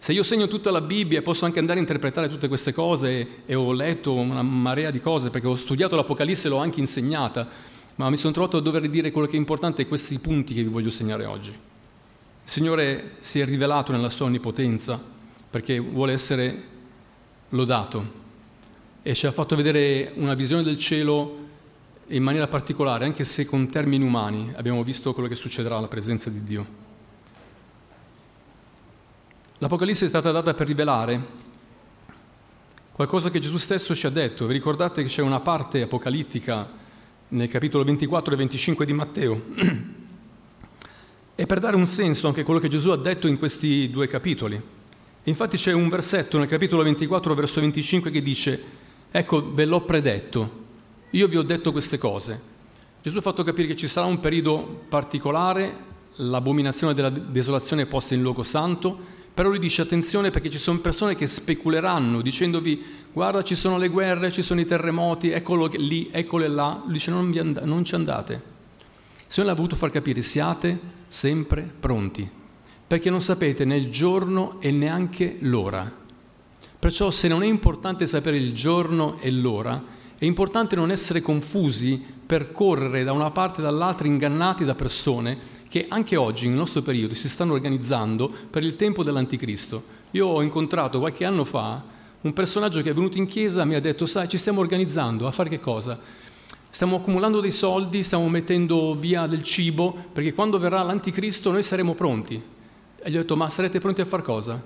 Se 0.02 0.14
io 0.14 0.24
segno 0.24 0.48
tutta 0.48 0.72
la 0.72 0.82
Bibbia 0.82 1.20
e 1.20 1.22
posso 1.22 1.46
anche 1.46 1.60
andare 1.60 1.78
a 1.78 1.82
interpretare 1.82 2.28
tutte 2.28 2.48
queste 2.48 2.74
cose 2.74 3.44
e 3.46 3.54
ho 3.54 3.72
letto 3.72 4.16
una 4.16 4.42
marea 4.42 4.90
di 4.90 5.00
cose 5.00 5.30
perché 5.30 5.46
ho 5.46 5.54
studiato 5.54 5.96
l'Apocalisse 5.96 6.48
e 6.48 6.50
l'ho 6.50 6.58
anche 6.58 6.80
insegnata, 6.80 7.48
ma 7.98 8.10
mi 8.10 8.18
sono 8.18 8.34
trovato 8.34 8.58
a 8.58 8.62
dover 8.62 8.90
dire 8.90 9.12
quello 9.12 9.28
che 9.28 9.36
è 9.36 9.38
importante 9.38 9.86
questi 9.86 10.18
punti 10.18 10.56
che 10.56 10.64
vi 10.64 10.70
voglio 10.70 10.90
segnare 10.90 11.26
oggi. 11.26 11.50
Il 11.52 11.56
Signore 12.50 13.12
si 13.20 13.42
è 13.42 13.46
rivelato 13.46 13.92
nella 13.92 14.10
sua 14.10 14.26
onnipotenza 14.26 15.00
perché 15.52 15.78
vuole 15.78 16.14
essere 16.14 16.64
lodato 17.50 18.12
e 19.04 19.14
ci 19.14 19.28
ha 19.28 19.32
fatto 19.32 19.56
vedere 19.56 20.14
una 20.16 20.34
visione 20.34 20.64
del 20.64 20.80
cielo 20.80 21.38
in 22.08 22.24
maniera 22.24 22.48
particolare, 22.48 23.06
anche 23.06 23.24
se 23.24 23.46
con 23.46 23.70
termini 23.70 24.04
umani 24.04 24.52
abbiamo 24.56 24.82
visto 24.82 25.14
quello 25.14 25.30
che 25.30 25.36
succederà 25.36 25.78
alla 25.78 25.88
presenza 25.88 26.32
di 26.32 26.44
Dio. 26.44 26.90
L'Apocalisse 29.62 30.06
è 30.06 30.08
stata 30.08 30.32
data 30.32 30.56
per 30.56 30.66
rivelare 30.66 31.24
qualcosa 32.94 33.30
che 33.30 33.38
Gesù 33.38 33.60
stesso 33.60 33.94
ci 33.94 34.08
ha 34.08 34.10
detto. 34.10 34.48
Vi 34.48 34.54
ricordate 34.54 35.04
che 35.04 35.08
c'è 35.08 35.22
una 35.22 35.40
parte 35.40 35.84
apocalittica 35.84 36.68
nel 37.28 37.48
capitolo 37.48 37.84
24 37.84 38.34
e 38.34 38.38
25 38.38 38.86
di 38.88 38.94
Matteo? 38.94 39.42
E 41.36 41.46
per 41.46 41.60
dare 41.60 41.76
un 41.76 41.86
senso 41.86 42.28
anche 42.28 42.42
a 42.42 42.44
quello 42.44 42.60
che 42.60 42.70
Gesù 42.70 42.90
ha 42.90 42.98
detto 42.98 43.28
in 43.28 43.38
questi 43.38 43.92
due 43.92 44.08
capitoli. 44.08 44.60
Infatti 45.26 45.58
c'è 45.58 45.74
un 45.74 45.90
versetto 45.90 46.40
nel 46.40 46.48
capitolo 46.48 46.82
24, 46.82 47.36
verso 47.36 47.60
25 47.60 48.10
che 48.10 48.24
dice, 48.24 48.64
ecco, 49.12 49.54
ve 49.54 49.66
l'ho 49.66 49.82
predetto, 49.82 50.64
io 51.12 51.28
vi 51.28 51.38
ho 51.38 51.44
detto 51.44 51.72
queste 51.72 52.00
cose. 52.00 52.42
Gesù 53.04 53.16
ha 53.18 53.22
fatto 53.22 53.44
capire 53.44 53.68
che 53.68 53.76
ci 53.76 53.88
sarà 53.88 54.08
un 54.08 54.20
periodo 54.20 54.86
particolare, 54.90 55.72
l'abominazione 56.16 56.96
della 56.96 57.12
desolazione 57.12 57.86
posta 57.86 58.16
in 58.16 58.24
luogo 58.24 58.42
santo, 58.42 59.11
però 59.34 59.50
lui 59.50 59.60
dice 59.60 59.82
attenzione 59.82 60.30
perché 60.30 60.50
ci 60.50 60.58
sono 60.58 60.80
persone 60.80 61.16
che 61.16 61.26
speculeranno 61.26 62.22
dicendovi 62.22 62.84
guarda 63.14 63.42
ci 63.42 63.56
sono 63.56 63.78
le 63.78 63.90
guerre, 63.90 64.32
ci 64.32 64.42
sono 64.42 64.60
i 64.60 64.66
terremoti, 64.66 65.30
eccolo 65.32 65.70
lì, 65.74 66.10
eccole 66.12 66.48
là. 66.48 66.82
Lui 66.84 66.94
dice 66.94 67.12
non, 67.12 67.34
and- 67.38 67.62
non 67.64 67.84
ci 67.84 67.96
andate. 67.96 68.34
Il 68.34 69.24
Signore 69.28 69.54
ha 69.54 69.56
voluto 69.56 69.76
far 69.76 69.90
capire 69.90 70.22
siate 70.22 70.80
sempre 71.08 71.70
pronti, 71.80 72.30
perché 72.88 73.10
non 73.10 73.22
sapete 73.22 73.66
né 73.66 73.78
il 73.78 73.90
giorno 73.90 74.60
e 74.60 74.72
neanche 74.72 75.38
l'ora. 75.42 76.00
Perciò 76.80 77.12
se 77.12 77.28
non 77.28 77.44
è 77.44 77.46
importante 77.46 78.06
sapere 78.08 78.38
il 78.38 78.54
giorno 78.54 79.20
e 79.20 79.32
l'ora, 79.32 80.00
è 80.18 80.26
importante 80.26 80.76
non 80.76 80.92
essere 80.92 81.22
confusi 81.22 82.04
per 82.26 82.52
correre 82.52 83.04
da 83.04 83.12
una 83.12 83.32
parte 83.32 83.60
e 83.60 83.64
dall'altra 83.64 84.08
ingannati 84.08 84.64
da 84.64 84.76
persone 84.76 85.51
che 85.72 85.86
anche 85.88 86.18
oggi, 86.18 86.50
nel 86.50 86.58
nostro 86.58 86.82
periodo, 86.82 87.14
si 87.14 87.30
stanno 87.30 87.54
organizzando 87.54 88.30
per 88.50 88.62
il 88.62 88.76
tempo 88.76 89.06
dell'Anticristo. 89.06 89.82
Io 90.12 90.28
ho 90.28 90.42
incontrato 90.42 91.00
qualche 91.00 91.24
anno 91.24 91.46
fa 91.46 91.82
un 92.20 92.34
personaggio 92.34 92.82
che 92.82 92.90
è 92.90 92.94
venuto 92.94 93.18
in 93.18 93.26
chiesa 93.26 93.62
e 93.62 93.66
mi 93.66 93.76
ha 93.76 93.80
detto, 93.80 94.06
sai, 94.06 94.28
ci 94.28 94.38
stiamo 94.38 94.60
organizzando 94.60 95.28
a 95.28 95.32
fare 95.32 95.48
che 95.48 95.62
cosa? 95.62 95.98
Stiamo 96.70 96.98
accumulando 96.98 97.40
dei 97.40 97.52
soldi, 97.52 98.04
stiamo 98.04 98.28
mettendo 98.28 98.94
via 98.96 99.28
del 99.28 99.44
cibo, 99.44 99.96
perché 100.12 100.34
quando 100.34 100.60
verrà 100.60 100.84
l'Anticristo 100.84 101.54
noi 101.54 101.64
saremo 101.64 101.94
pronti. 101.94 102.36
E 103.02 103.10
gli 103.10 103.16
ho 103.16 103.22
detto, 103.22 103.38
ma 103.38 103.48
sarete 103.48 103.80
pronti 103.80 104.02
a 104.02 104.06
fare 104.06 104.24
cosa? 104.24 104.62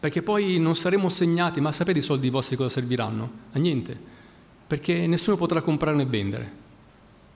Perché 0.00 0.20
poi 0.20 0.58
non 0.58 0.74
saremo 0.74 1.08
segnati, 1.08 1.60
ma 1.60 1.70
sapete 1.70 2.00
i 2.00 2.02
soldi 2.02 2.28
vostri 2.28 2.56
cosa 2.56 2.70
serviranno? 2.70 3.30
A 3.52 3.60
niente, 3.60 3.96
perché 4.66 5.06
nessuno 5.06 5.36
potrà 5.36 5.60
comprare 5.60 5.96
né 5.96 6.06
vendere. 6.06 6.52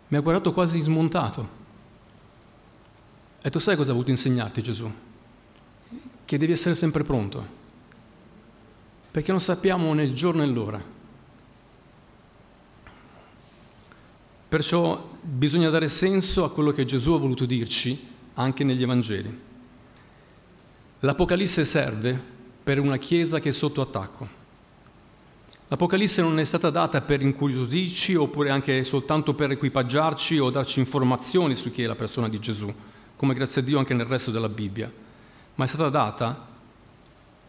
Mi 0.09 0.17
ha 0.17 0.21
guardato 0.21 0.53
quasi 0.53 0.81
smontato. 0.81 1.63
E 3.47 3.51
tu 3.51 3.59
sai 3.59 3.77
cosa 3.77 3.91
ha 3.91 3.93
voluto 3.93 4.11
insegnarti 4.11 4.63
Gesù? 4.63 4.91
Che 6.25 6.39
devi 6.39 6.53
essere 6.53 6.75
sempre 6.75 7.05
pronto, 7.05 7.47
perché 9.11 9.33
non 9.33 9.41
sappiamo 9.43 9.93
né 9.93 10.03
il 10.03 10.15
giorno 10.15 10.43
né 10.43 10.51
l'ora. 10.51 10.83
Perciò 14.49 15.11
bisogna 15.21 15.69
dare 15.69 15.91
senso 15.91 16.45
a 16.45 16.51
quello 16.51 16.71
che 16.71 16.87
Gesù 16.87 17.13
ha 17.13 17.19
voluto 17.19 17.45
dirci 17.45 18.09
anche 18.33 18.65
negli 18.65 18.83
Evangeli. 18.83 19.41
L'Apocalisse 21.01 21.67
serve 21.67 22.19
per 22.65 22.81
una 22.81 22.97
Chiesa 22.97 23.41
che 23.41 23.51
è 23.51 23.53
sotto 23.53 23.83
attacco. 23.83 24.27
L'Apocalisse 25.69 26.23
non 26.23 26.39
è 26.39 26.45
stata 26.45 26.71
data 26.71 27.03
per 27.03 27.21
incuriosirci 27.21 28.15
oppure 28.15 28.49
anche 28.49 28.83
soltanto 28.85 29.35
per 29.35 29.51
equipaggiarci 29.51 30.39
o 30.39 30.49
darci 30.49 30.79
informazioni 30.79 31.55
su 31.57 31.71
chi 31.71 31.83
è 31.83 31.87
la 31.87 31.95
persona 31.95 32.31
di 32.31 32.39
Gesù 32.39 32.75
come 33.17 33.35
grazie 33.35 33.61
a 33.61 33.65
Dio 33.65 33.79
anche 33.79 33.95
nel 33.95 34.07
resto 34.07 34.31
della 34.31 34.49
Bibbia, 34.49 34.91
ma 35.55 35.65
è 35.65 35.69
stata 35.69 35.89
data 35.89 36.53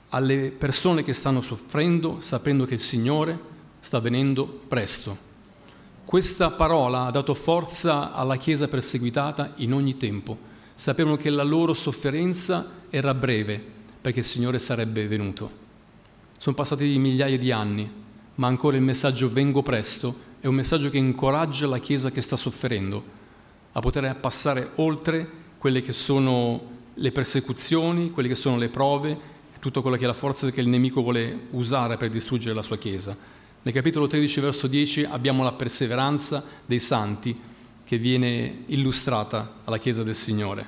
alle 0.09 0.51
persone 0.51 1.03
che 1.03 1.13
stanno 1.13 1.41
soffrendo 1.41 2.17
sapendo 2.19 2.65
che 2.65 2.75
il 2.75 2.79
Signore 2.79 3.37
sta 3.79 3.99
venendo 3.99 4.45
presto. 4.45 5.33
Questa 6.05 6.51
parola 6.51 7.05
ha 7.05 7.11
dato 7.11 7.33
forza 7.33 8.13
alla 8.13 8.37
Chiesa 8.37 8.67
perseguitata 8.67 9.53
in 9.57 9.73
ogni 9.73 9.97
tempo. 9.97 10.37
Sapevano 10.75 11.17
che 11.17 11.29
la 11.29 11.43
loro 11.43 11.73
sofferenza 11.73 12.83
era 12.89 13.13
breve 13.13 13.63
perché 14.01 14.19
il 14.19 14.25
Signore 14.25 14.59
sarebbe 14.59 15.07
venuto. 15.07 15.63
Sono 16.37 16.55
passati 16.55 16.97
migliaia 16.99 17.37
di 17.37 17.51
anni, 17.51 17.91
ma 18.35 18.47
ancora 18.47 18.75
il 18.75 18.83
messaggio 18.83 19.27
vengo 19.29 19.63
presto 19.63 20.33
è 20.39 20.47
un 20.47 20.55
messaggio 20.55 20.91
che 20.91 20.97
incoraggia 20.97 21.65
la 21.65 21.79
Chiesa 21.79 22.11
che 22.11 22.21
sta 22.21 22.35
soffrendo 22.35 23.03
a 23.71 23.79
poter 23.79 24.15
passare 24.17 24.71
oltre 24.75 25.27
quelle 25.65 25.81
che 25.81 25.93
sono 25.93 26.61
le 26.93 27.11
persecuzioni, 27.11 28.11
quelle 28.11 28.27
che 28.27 28.35
sono 28.35 28.55
le 28.55 28.69
prove 28.69 29.17
tutto 29.59 29.81
quello 29.81 29.97
che 29.97 30.03
è 30.03 30.05
la 30.05 30.13
forza 30.13 30.51
che 30.51 30.61
il 30.61 30.67
nemico 30.67 31.01
vuole 31.01 31.47
usare 31.53 31.97
per 31.97 32.11
distruggere 32.11 32.53
la 32.53 32.61
sua 32.61 32.77
Chiesa. 32.77 33.17
Nel 33.63 33.73
capitolo 33.73 34.05
13, 34.05 34.41
verso 34.41 34.67
10 34.67 35.05
abbiamo 35.05 35.41
la 35.41 35.53
perseveranza 35.53 36.43
dei 36.67 36.77
santi 36.77 37.35
che 37.83 37.97
viene 37.97 38.65
illustrata 38.67 39.61
alla 39.63 39.79
Chiesa 39.79 40.03
del 40.03 40.13
Signore. 40.13 40.67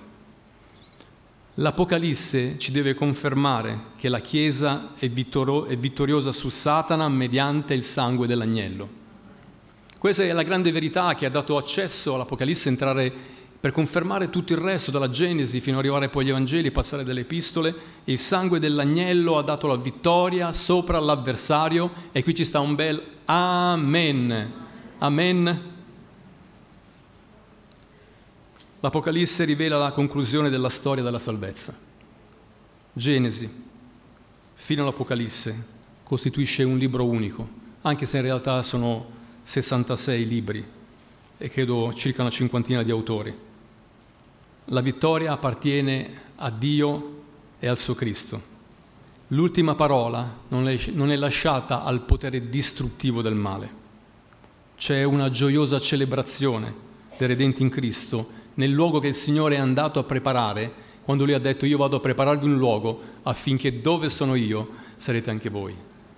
L'Apocalisse 1.54 2.58
ci 2.58 2.72
deve 2.72 2.96
confermare 2.96 3.92
che 3.98 4.10
la 4.10 4.22
Chiesa 4.22 4.94
è, 4.98 5.08
vittoriosa 5.08 6.32
su 6.32 6.50
Satana 6.50 7.08
mediante 7.08 7.75
il 7.75 7.84
sangue 7.84 8.25
dell'agnello. 8.25 8.89
Questa 10.00 10.24
è 10.24 10.32
la 10.32 10.42
grande 10.42 10.72
verità 10.72 11.13
che 11.13 11.27
ha 11.27 11.30
dato 11.30 11.56
accesso 11.56 12.16
all'Apocalisse 12.16 12.70
a 12.70 12.72
entrare 12.72 13.36
per 13.60 13.72
confermare 13.72 14.30
tutto 14.30 14.54
il 14.54 14.60
resto, 14.60 14.92
dalla 14.92 15.10
Genesi 15.10 15.60
fino 15.60 15.78
ad 15.78 15.84
arrivare 15.84 16.10
poi 16.10 16.24
agli 16.24 16.30
Evangeli, 16.30 16.72
passare 16.72 17.04
delle 17.04 17.22
epistole. 17.22 17.74
Il 18.06 18.20
sangue 18.20 18.60
dell'agnello 18.60 19.38
ha 19.38 19.42
dato 19.42 19.68
la 19.68 19.78
vittoria 19.78 20.54
sopra 20.54 21.00
l'avversario 21.00 21.92
e 22.12 22.24
qui 22.24 22.36
ci 22.36 22.46
sta 22.46 22.60
un 22.60 22.76
bel 22.76 23.02
Amen. 23.26 24.52
Amen 25.00 25.76
L'Apocalisse 28.80 29.44
rivela 29.44 29.78
la 29.80 29.92
conclusione 29.92 30.52
della 30.52 30.70
storia 30.70 31.04
della 31.04 31.18
salvezza. 31.18 31.76
Genesi, 32.94 33.50
fino 34.54 34.84
all'Apocalisse, 34.84 35.66
costituisce 36.04 36.64
un 36.64 36.78
libro 36.78 37.04
unico, 37.04 37.50
anche 37.82 38.06
se 38.06 38.18
in 38.18 38.24
realtà 38.24 38.62
sono 38.62 39.10
66 39.42 40.28
libri 40.28 40.66
e 41.40 41.50
credo 41.50 41.92
circa 41.94 42.22
una 42.22 42.30
cinquantina 42.30 42.84
di 42.84 42.92
autori. 42.92 43.36
La 44.72 44.82
vittoria 44.82 45.32
appartiene 45.32 46.10
a 46.36 46.50
Dio 46.50 47.22
e 47.58 47.68
al 47.68 47.78
suo 47.78 47.96
Cristo. 47.96 48.56
L'ultima 49.28 49.76
parola 49.76 50.40
non 50.50 50.68
è, 50.68 51.16
lasciata 51.16 51.86
al 51.86 52.02
potere 52.02 52.50
distruttivo 52.50 53.22
del 53.22 53.34
male. 53.34 53.70
C'è 54.76 55.04
una 55.04 55.30
gioiosa 55.30 55.80
celebrazione 55.80 56.74
dei 57.18 57.28
redenti 57.28 57.62
in 57.62 57.70
Cristo 57.70 58.28
nel 58.56 58.72
luogo 58.72 59.00
che 59.00 59.08
il 59.08 59.14
Signore 59.14 59.56
è 59.56 59.60
andato 59.60 60.00
a 60.00 60.04
preparare, 60.04 60.70
quando 61.02 61.24
Lui 61.24 61.34
ha 61.34 61.40
detto 61.40 61.66
io 61.66 61.78
vado 61.78 61.96
a 61.96 62.02
prepararvi 62.02 62.46
un 62.46 62.58
luogo 62.58 63.02
affinché 63.24 63.80
dove 63.80 64.10
sono 64.10 64.36
io 64.36 64.70
sarete 64.98 65.30
anche 65.30 65.50
voi. 65.50 65.74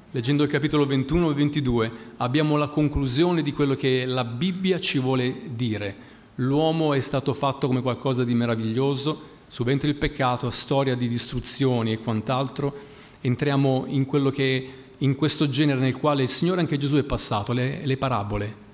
Leggendo 0.10 0.42
il 0.42 0.50
capitolo 0.50 0.88
21 0.88 1.30
e 1.30 1.34
22 1.36 1.92
abbiamo 2.18 2.58
la 2.58 2.70
conclusione 2.70 3.44
di 3.44 3.54
quello 3.54 3.76
che 3.76 4.08
la 4.08 4.24
Bibbia 4.24 4.80
ci 4.80 4.98
vuole 4.98 5.40
dire. 5.54 6.09
L'uomo 6.40 6.94
è 6.94 7.00
stato 7.02 7.34
fatto 7.34 7.68
come 7.68 7.82
qualcosa 7.82 8.24
di 8.24 8.34
meraviglioso, 8.34 9.22
subentra 9.48 9.90
il 9.90 9.96
peccato, 9.96 10.50
storia 10.50 10.96
di 10.96 11.08
distruzioni 11.08 11.92
e 11.92 12.00
quant'altro, 12.00 12.74
entriamo 13.20 13.86
in 13.88 14.06
quello 14.06 14.30
che 14.30 14.74
in 14.98 15.16
questo 15.16 15.50
genere 15.50 15.80
nel 15.80 15.98
quale 15.98 16.24
il 16.24 16.30
Signore 16.30 16.62
anche 16.62 16.78
Gesù 16.78 16.96
è 16.96 17.04
passato, 17.04 17.52
le, 17.52 17.86
le 17.86 17.98
parabole 17.98 18.68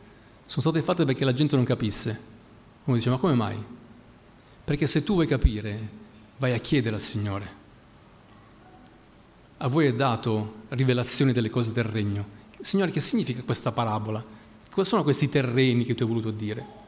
sono 0.45 0.61
state 0.61 0.83
fatte 0.83 1.05
perché 1.05 1.25
la 1.25 1.33
gente 1.33 1.55
non 1.55 1.65
capisse. 1.65 2.33
Uno 2.83 2.97
dice, 2.97 3.09
ma 3.09 3.17
come 3.17 3.33
mai? 3.33 3.57
Perché 4.63 4.85
se 4.85 5.03
tu 5.03 5.13
vuoi 5.13 5.25
capire, 5.25 5.89
vai 6.37 6.53
a 6.53 6.59
chiedere 6.59 6.95
al 6.95 7.01
Signore. 7.01 7.63
A 9.57 9.67
voi 9.67 9.87
è 9.87 9.93
dato 9.93 10.53
rivelazione 10.69 11.33
delle 11.33 11.49
cose 11.49 11.73
del 11.73 11.85
regno. 11.85 12.43
Signore, 12.61 12.91
che 12.91 12.99
significa 12.99 13.41
questa 13.41 13.71
parabola? 13.71 14.23
Cosa 14.69 14.87
sono 14.87 15.03
questi 15.03 15.29
terreni 15.29 15.83
che 15.83 15.95
tu 15.95 16.03
hai 16.03 16.09
voluto 16.09 16.29
dire? 16.29 16.83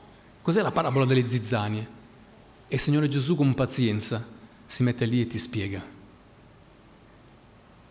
Cos'è 0.48 0.62
la 0.62 0.72
parabola 0.72 1.04
delle 1.04 1.28
zizzanie? 1.28 1.86
E 2.70 2.76
il 2.76 2.80
Signore 2.80 3.10
Gesù 3.10 3.36
con 3.36 3.54
pazienza 3.54 4.26
si 4.66 4.82
mette 4.82 5.04
lì 5.04 5.20
e 5.20 5.28
ti 5.28 5.38
spiega. 5.38 5.84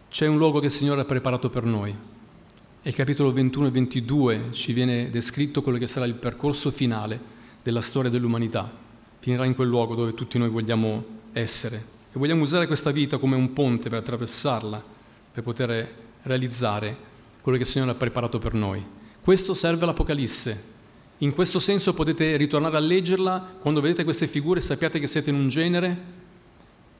C'è 0.08 0.26
un 0.26 0.38
luogo 0.38 0.60
che 0.60 0.64
il 0.64 0.72
Signore 0.72 1.02
ha 1.02 1.04
preparato 1.04 1.50
per 1.50 1.64
noi. 1.64 1.90
E 1.90 2.88
il 2.88 2.94
capitolo 2.94 3.30
21 3.30 3.66
e 3.66 3.70
22 3.70 4.44
ci 4.52 4.72
viene 4.72 5.10
descritto 5.10 5.60
quello 5.60 5.76
che 5.76 5.86
sarà 5.86 6.06
il 6.06 6.14
percorso 6.14 6.70
finale 6.70 7.20
della 7.62 7.82
storia 7.82 8.08
dell'umanità. 8.08 8.72
Finirà 9.18 9.44
in 9.44 9.54
quel 9.54 9.68
luogo 9.68 9.94
dove 9.94 10.14
tutti 10.14 10.38
noi 10.38 10.48
vogliamo 10.48 11.04
essere. 11.32 11.76
E 12.10 12.18
vogliamo 12.18 12.42
usare 12.42 12.66
questa 12.66 12.90
vita 12.90 13.18
come 13.18 13.36
un 13.36 13.52
ponte 13.52 13.90
per 13.90 13.98
attraversarla, 13.98 14.82
per 15.30 15.42
poter 15.42 15.94
realizzare 16.22 16.96
quello 17.42 17.58
che 17.58 17.64
il 17.64 17.68
Signore 17.68 17.90
ha 17.90 17.96
preparato 17.96 18.38
per 18.38 18.54
noi. 18.54 18.82
Questo 19.20 19.52
serve 19.52 19.84
all'Apocalisse. 19.84 20.75
In 21.18 21.32
questo 21.32 21.58
senso 21.60 21.94
potete 21.94 22.36
ritornare 22.36 22.76
a 22.76 22.80
leggerla, 22.80 23.56
quando 23.60 23.80
vedete 23.80 24.04
queste 24.04 24.26
figure 24.26 24.60
sappiate 24.60 24.98
che 24.98 25.06
siete 25.06 25.30
in 25.30 25.36
un 25.36 25.48
genere 25.48 25.96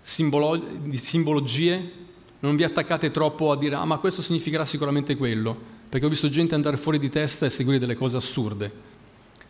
simbolo- 0.01 0.57
di 0.57 0.97
simbologie, 0.97 2.05
non 2.41 2.57
vi 2.57 2.63
attaccate 2.63 3.11
troppo 3.11 3.51
a 3.51 3.57
dire 3.57 3.75
ah 3.75 3.85
ma 3.85 3.99
questo 3.99 4.23
significherà 4.23 4.65
sicuramente 4.65 5.17
quello, 5.17 5.57
perché 5.89 6.07
ho 6.07 6.09
visto 6.09 6.31
gente 6.31 6.55
andare 6.55 6.77
fuori 6.77 6.99
di 6.99 7.11
testa 7.11 7.45
e 7.45 7.51
seguire 7.51 7.79
delle 7.79 7.95
cose 7.95 8.17
assurde. 8.17 8.95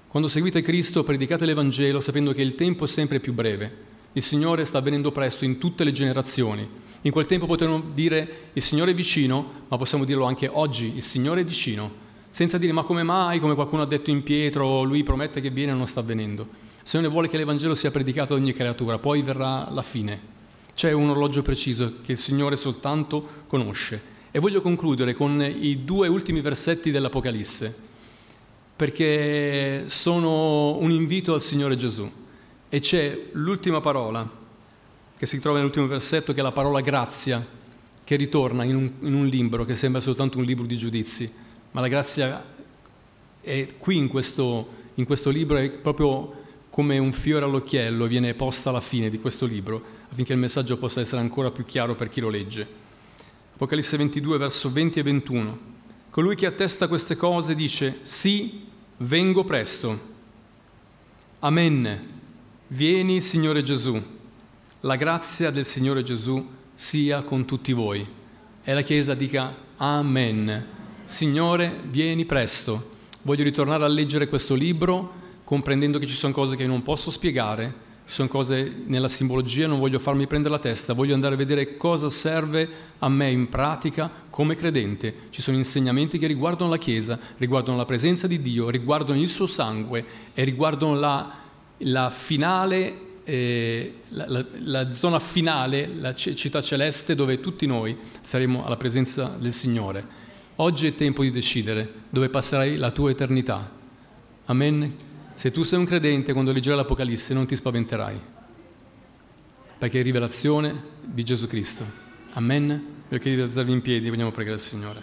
Quando 0.09 0.29
seguite 0.29 0.63
Cristo, 0.63 1.05
predicate 1.05 1.45
l'Evangelo 1.45 2.01
sapendo 2.01 2.33
che 2.33 2.43
il 2.43 2.55
tempo 2.55 2.85
è 2.85 2.89
sempre 2.89 3.21
più 3.21 3.35
breve. 3.35 3.85
Il 4.15 4.23
Signore 4.23 4.65
sta 4.65 4.81
venendo 4.81 5.13
presto 5.13 5.45
in 5.45 5.59
tutte 5.59 5.85
le 5.85 5.93
generazioni. 5.93 6.67
In 7.03 7.11
quel 7.13 7.27
tempo 7.27 7.47
potremmo 7.47 7.83
dire 7.93 8.51
il 8.55 8.63
Signore 8.63 8.93
è 8.93 8.95
vicino, 8.95 9.65
ma 9.69 9.77
possiamo 9.77 10.05
dirlo 10.05 10.25
anche 10.25 10.49
oggi, 10.51 10.97
il 10.97 11.03
Signore 11.03 11.43
è 11.43 11.45
vicino, 11.45 12.05
senza 12.37 12.59
dire 12.59 12.73
ma 12.73 12.83
come 12.83 13.03
mai, 13.03 13.39
come 13.39 13.55
qualcuno 13.55 13.81
ha 13.81 13.87
detto 13.87 14.11
in 14.11 14.23
Pietro, 14.23 14.83
lui 14.83 15.03
promette 15.03 15.41
che 15.41 15.49
viene 15.49 15.73
e 15.73 15.75
non 15.75 15.87
sta 15.87 16.01
avvenendo. 16.01 16.43
Il 16.43 16.87
Signore 16.87 17.09
vuole 17.09 17.29
che 17.31 17.39
l'Evangelo 17.39 17.75
sia 17.75 17.91
predicato 17.91 18.35
ad 18.35 18.41
ogni 18.41 18.53
creatura, 18.53 18.99
poi 18.99 19.23
verrà 19.23 19.71
la 19.71 19.81
fine. 19.81 20.21
C'è 20.75 20.93
un 20.93 21.09
orologio 21.09 21.41
preciso 21.41 21.95
che 22.05 22.13
il 22.13 22.19
Signore 22.19 22.57
soltanto 22.57 23.27
conosce. 23.47 24.03
E 24.31 24.39
voglio 24.39 24.61
concludere 24.61 25.15
con 25.15 25.41
i 25.41 25.87
due 25.87 26.09
ultimi 26.09 26.43
versetti 26.43 26.91
dell'Apocalisse 26.91 27.75
perché 28.77 29.85
sono 29.87 30.77
un 30.77 30.91
invito 30.91 31.33
al 31.33 31.41
Signore 31.41 31.75
Gesù. 31.75 32.07
E 32.69 32.81
c'è 32.81 33.29
l'ultima 33.33 33.81
parola 33.81 34.31
che 35.17 35.25
si 35.25 35.41
trova 35.41 35.57
nell'ultimo 35.57 35.87
versetto, 35.87 36.35
che 36.35 36.41
è 36.41 36.43
la 36.43 36.53
parola 36.53 36.83
grazia, 36.83 37.43
che 38.05 38.17
ritorna 38.17 38.63
in 38.65 38.77
un, 38.77 38.93
in 39.01 39.15
un 39.15 39.27
libro 39.27 39.65
che 39.65 39.75
sembra 39.75 40.03
soltanto 40.03 40.37
un 40.37 40.45
libro 40.45 40.67
di 40.67 40.77
giudizi, 40.77 41.45
ma 41.77 41.83
la 41.83 41.89
grazia 41.89 42.43
è 43.43 43.69
qui 43.77 43.99
in 43.99 44.09
questo, 44.09 44.67
in 44.95 45.05
questo 45.05 45.29
libro, 45.29 45.59
è 45.59 45.69
proprio 45.69 46.45
come 46.71 46.97
un 46.97 47.13
fiore 47.13 47.45
all'occhiello, 47.45 48.07
viene 48.07 48.33
posta 48.33 48.71
alla 48.71 48.81
fine 48.81 49.11
di 49.11 49.21
questo 49.21 49.45
libro, 49.45 49.85
affinché 50.09 50.33
il 50.33 50.39
messaggio 50.39 50.79
possa 50.79 51.03
essere 51.03 51.21
ancora 51.21 51.51
più 51.51 51.67
chiaro 51.67 51.95
per 51.95 52.09
chi 52.09 52.23
lo 52.23 52.31
legge. 52.31 52.67
Apocalisse 53.53 53.99
22, 53.99 54.39
verso 54.39 54.73
20 54.73 55.01
e 55.01 55.03
21. 55.03 55.59
Colui 56.09 56.35
che 56.35 56.47
attesta 56.47 56.89
queste 56.89 57.15
cose 57.15 57.55
dice, 57.55 57.99
sì, 58.01 58.69
vengo 58.97 59.45
presto. 59.45 60.01
Amen. 61.41 62.21
Vieni, 62.69 63.21
Signore 63.21 63.63
Gesù. 63.63 64.03
La 64.81 64.97
grazia 64.97 65.51
del 65.51 65.67
Signore 65.67 66.03
Gesù 66.03 66.43
sia 66.73 67.21
con 67.21 67.45
tutti 67.45 67.75
voi. 67.75 68.07
E 68.65 68.73
la 68.73 68.81
Chiesa 68.81 69.13
dica 69.13 69.55
Amen. 69.77 70.76
Signore, 71.07 71.83
vieni 71.85 72.25
presto. 72.25 72.95
Voglio 73.23 73.45
ritornare 73.45 73.85
a 73.85 73.87
leggere 73.87 74.27
questo 74.27 74.57
libro 74.57 75.13
comprendendo 75.45 76.01
che 76.01 76.07
ci 76.07 76.15
sono 76.15 76.33
cose 76.33 76.57
che 76.57 76.67
non 76.67 76.83
posso 76.83 77.13
spiegare, 77.13 77.73
ci 78.07 78.13
sono 78.13 78.27
cose 78.27 78.83
nella 78.87 79.09
simbologia, 79.09 79.69
non 79.69 79.79
voglio 79.79 80.01
farmi 80.01 80.27
prendere 80.27 80.55
la 80.55 80.61
testa, 80.61 80.95
voglio 80.95 81.15
andare 81.15 81.35
a 81.35 81.37
vedere 81.37 81.77
cosa 81.77 82.11
serve 82.11 82.69
a 82.99 83.09
me 83.09 83.31
in 83.31 83.49
pratica 83.49 84.11
come 84.29 84.57
credente. 84.57 85.15
Ci 85.31 85.43
sono 85.43 85.57
insegnamenti 85.57 86.19
che 86.19 86.27
riguardano 86.27 86.71
la 86.71 86.77
Chiesa, 86.77 87.17
riguardano 87.37 87.77
la 87.77 87.85
presenza 87.85 88.27
di 88.27 88.43
Dio, 88.43 88.69
riguardano 88.69 89.21
il 89.21 89.29
suo 89.29 89.47
sangue 89.47 90.05
e 90.35 90.43
riguardano 90.43 90.97
la, 90.97 91.33
la 91.79 92.11
finale 92.11 93.05
eh, 93.23 93.95
la, 94.09 94.25
la, 94.29 94.45
la, 94.59 94.91
zona 94.91 95.21
finale, 95.21 95.89
la 95.95 96.13
città 96.15 96.61
celeste 96.61 97.15
dove 97.15 97.39
tutti 97.39 97.67
noi 97.67 97.97
saremo 98.21 98.67
alla 98.67 98.77
presenza 98.77 99.37
del 99.39 99.53
Signore. 99.53 100.25
Oggi 100.57 100.87
è 100.87 100.95
tempo 100.95 101.23
di 101.23 101.31
decidere 101.31 101.93
dove 102.09 102.31
passerai 102.31 102.77
la 102.77 102.91
tua 102.91 103.11
eternità. 103.11 103.71
Amen. 104.47 104.97
Se 105.35 105.51
tu 105.51 105.65
sei 105.65 105.79
un 105.79 105.85
credente, 105.85 106.33
quando 106.33 106.51
leggerai 106.53 106.79
l'Apocalisse 106.79 107.35
non 107.35 107.47
ti 107.47 107.55
spaventerai, 107.55 108.19
perché 109.79 110.01
è 110.01 110.03
rivelazione 110.03 110.83
di 111.03 111.23
Gesù 111.23 111.47
Cristo. 111.47 111.85
Amen. 112.33 112.95
Vi 113.09 113.19
chiedo 113.19 113.37
di 113.37 113.43
alzarvi 113.43 113.73
in 113.73 113.83
piedi, 113.83 114.09
vogliamo 114.09 114.31
pregare 114.31 114.57
il 114.57 114.63
Signore. 114.63 115.03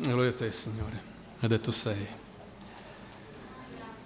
Gloria 0.00 0.30
a 0.30 0.34
te, 0.34 0.50
Signore. 0.50 1.00
Ha 1.40 1.46
detto 1.46 1.70
sei. 1.70 2.06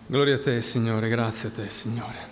Gloria 0.07 0.37
a 0.37 0.39
te, 0.39 0.63
Signore. 0.63 1.09
Grazie 1.09 1.49
a 1.49 1.53
te, 1.53 1.69
Signore. 1.69 2.30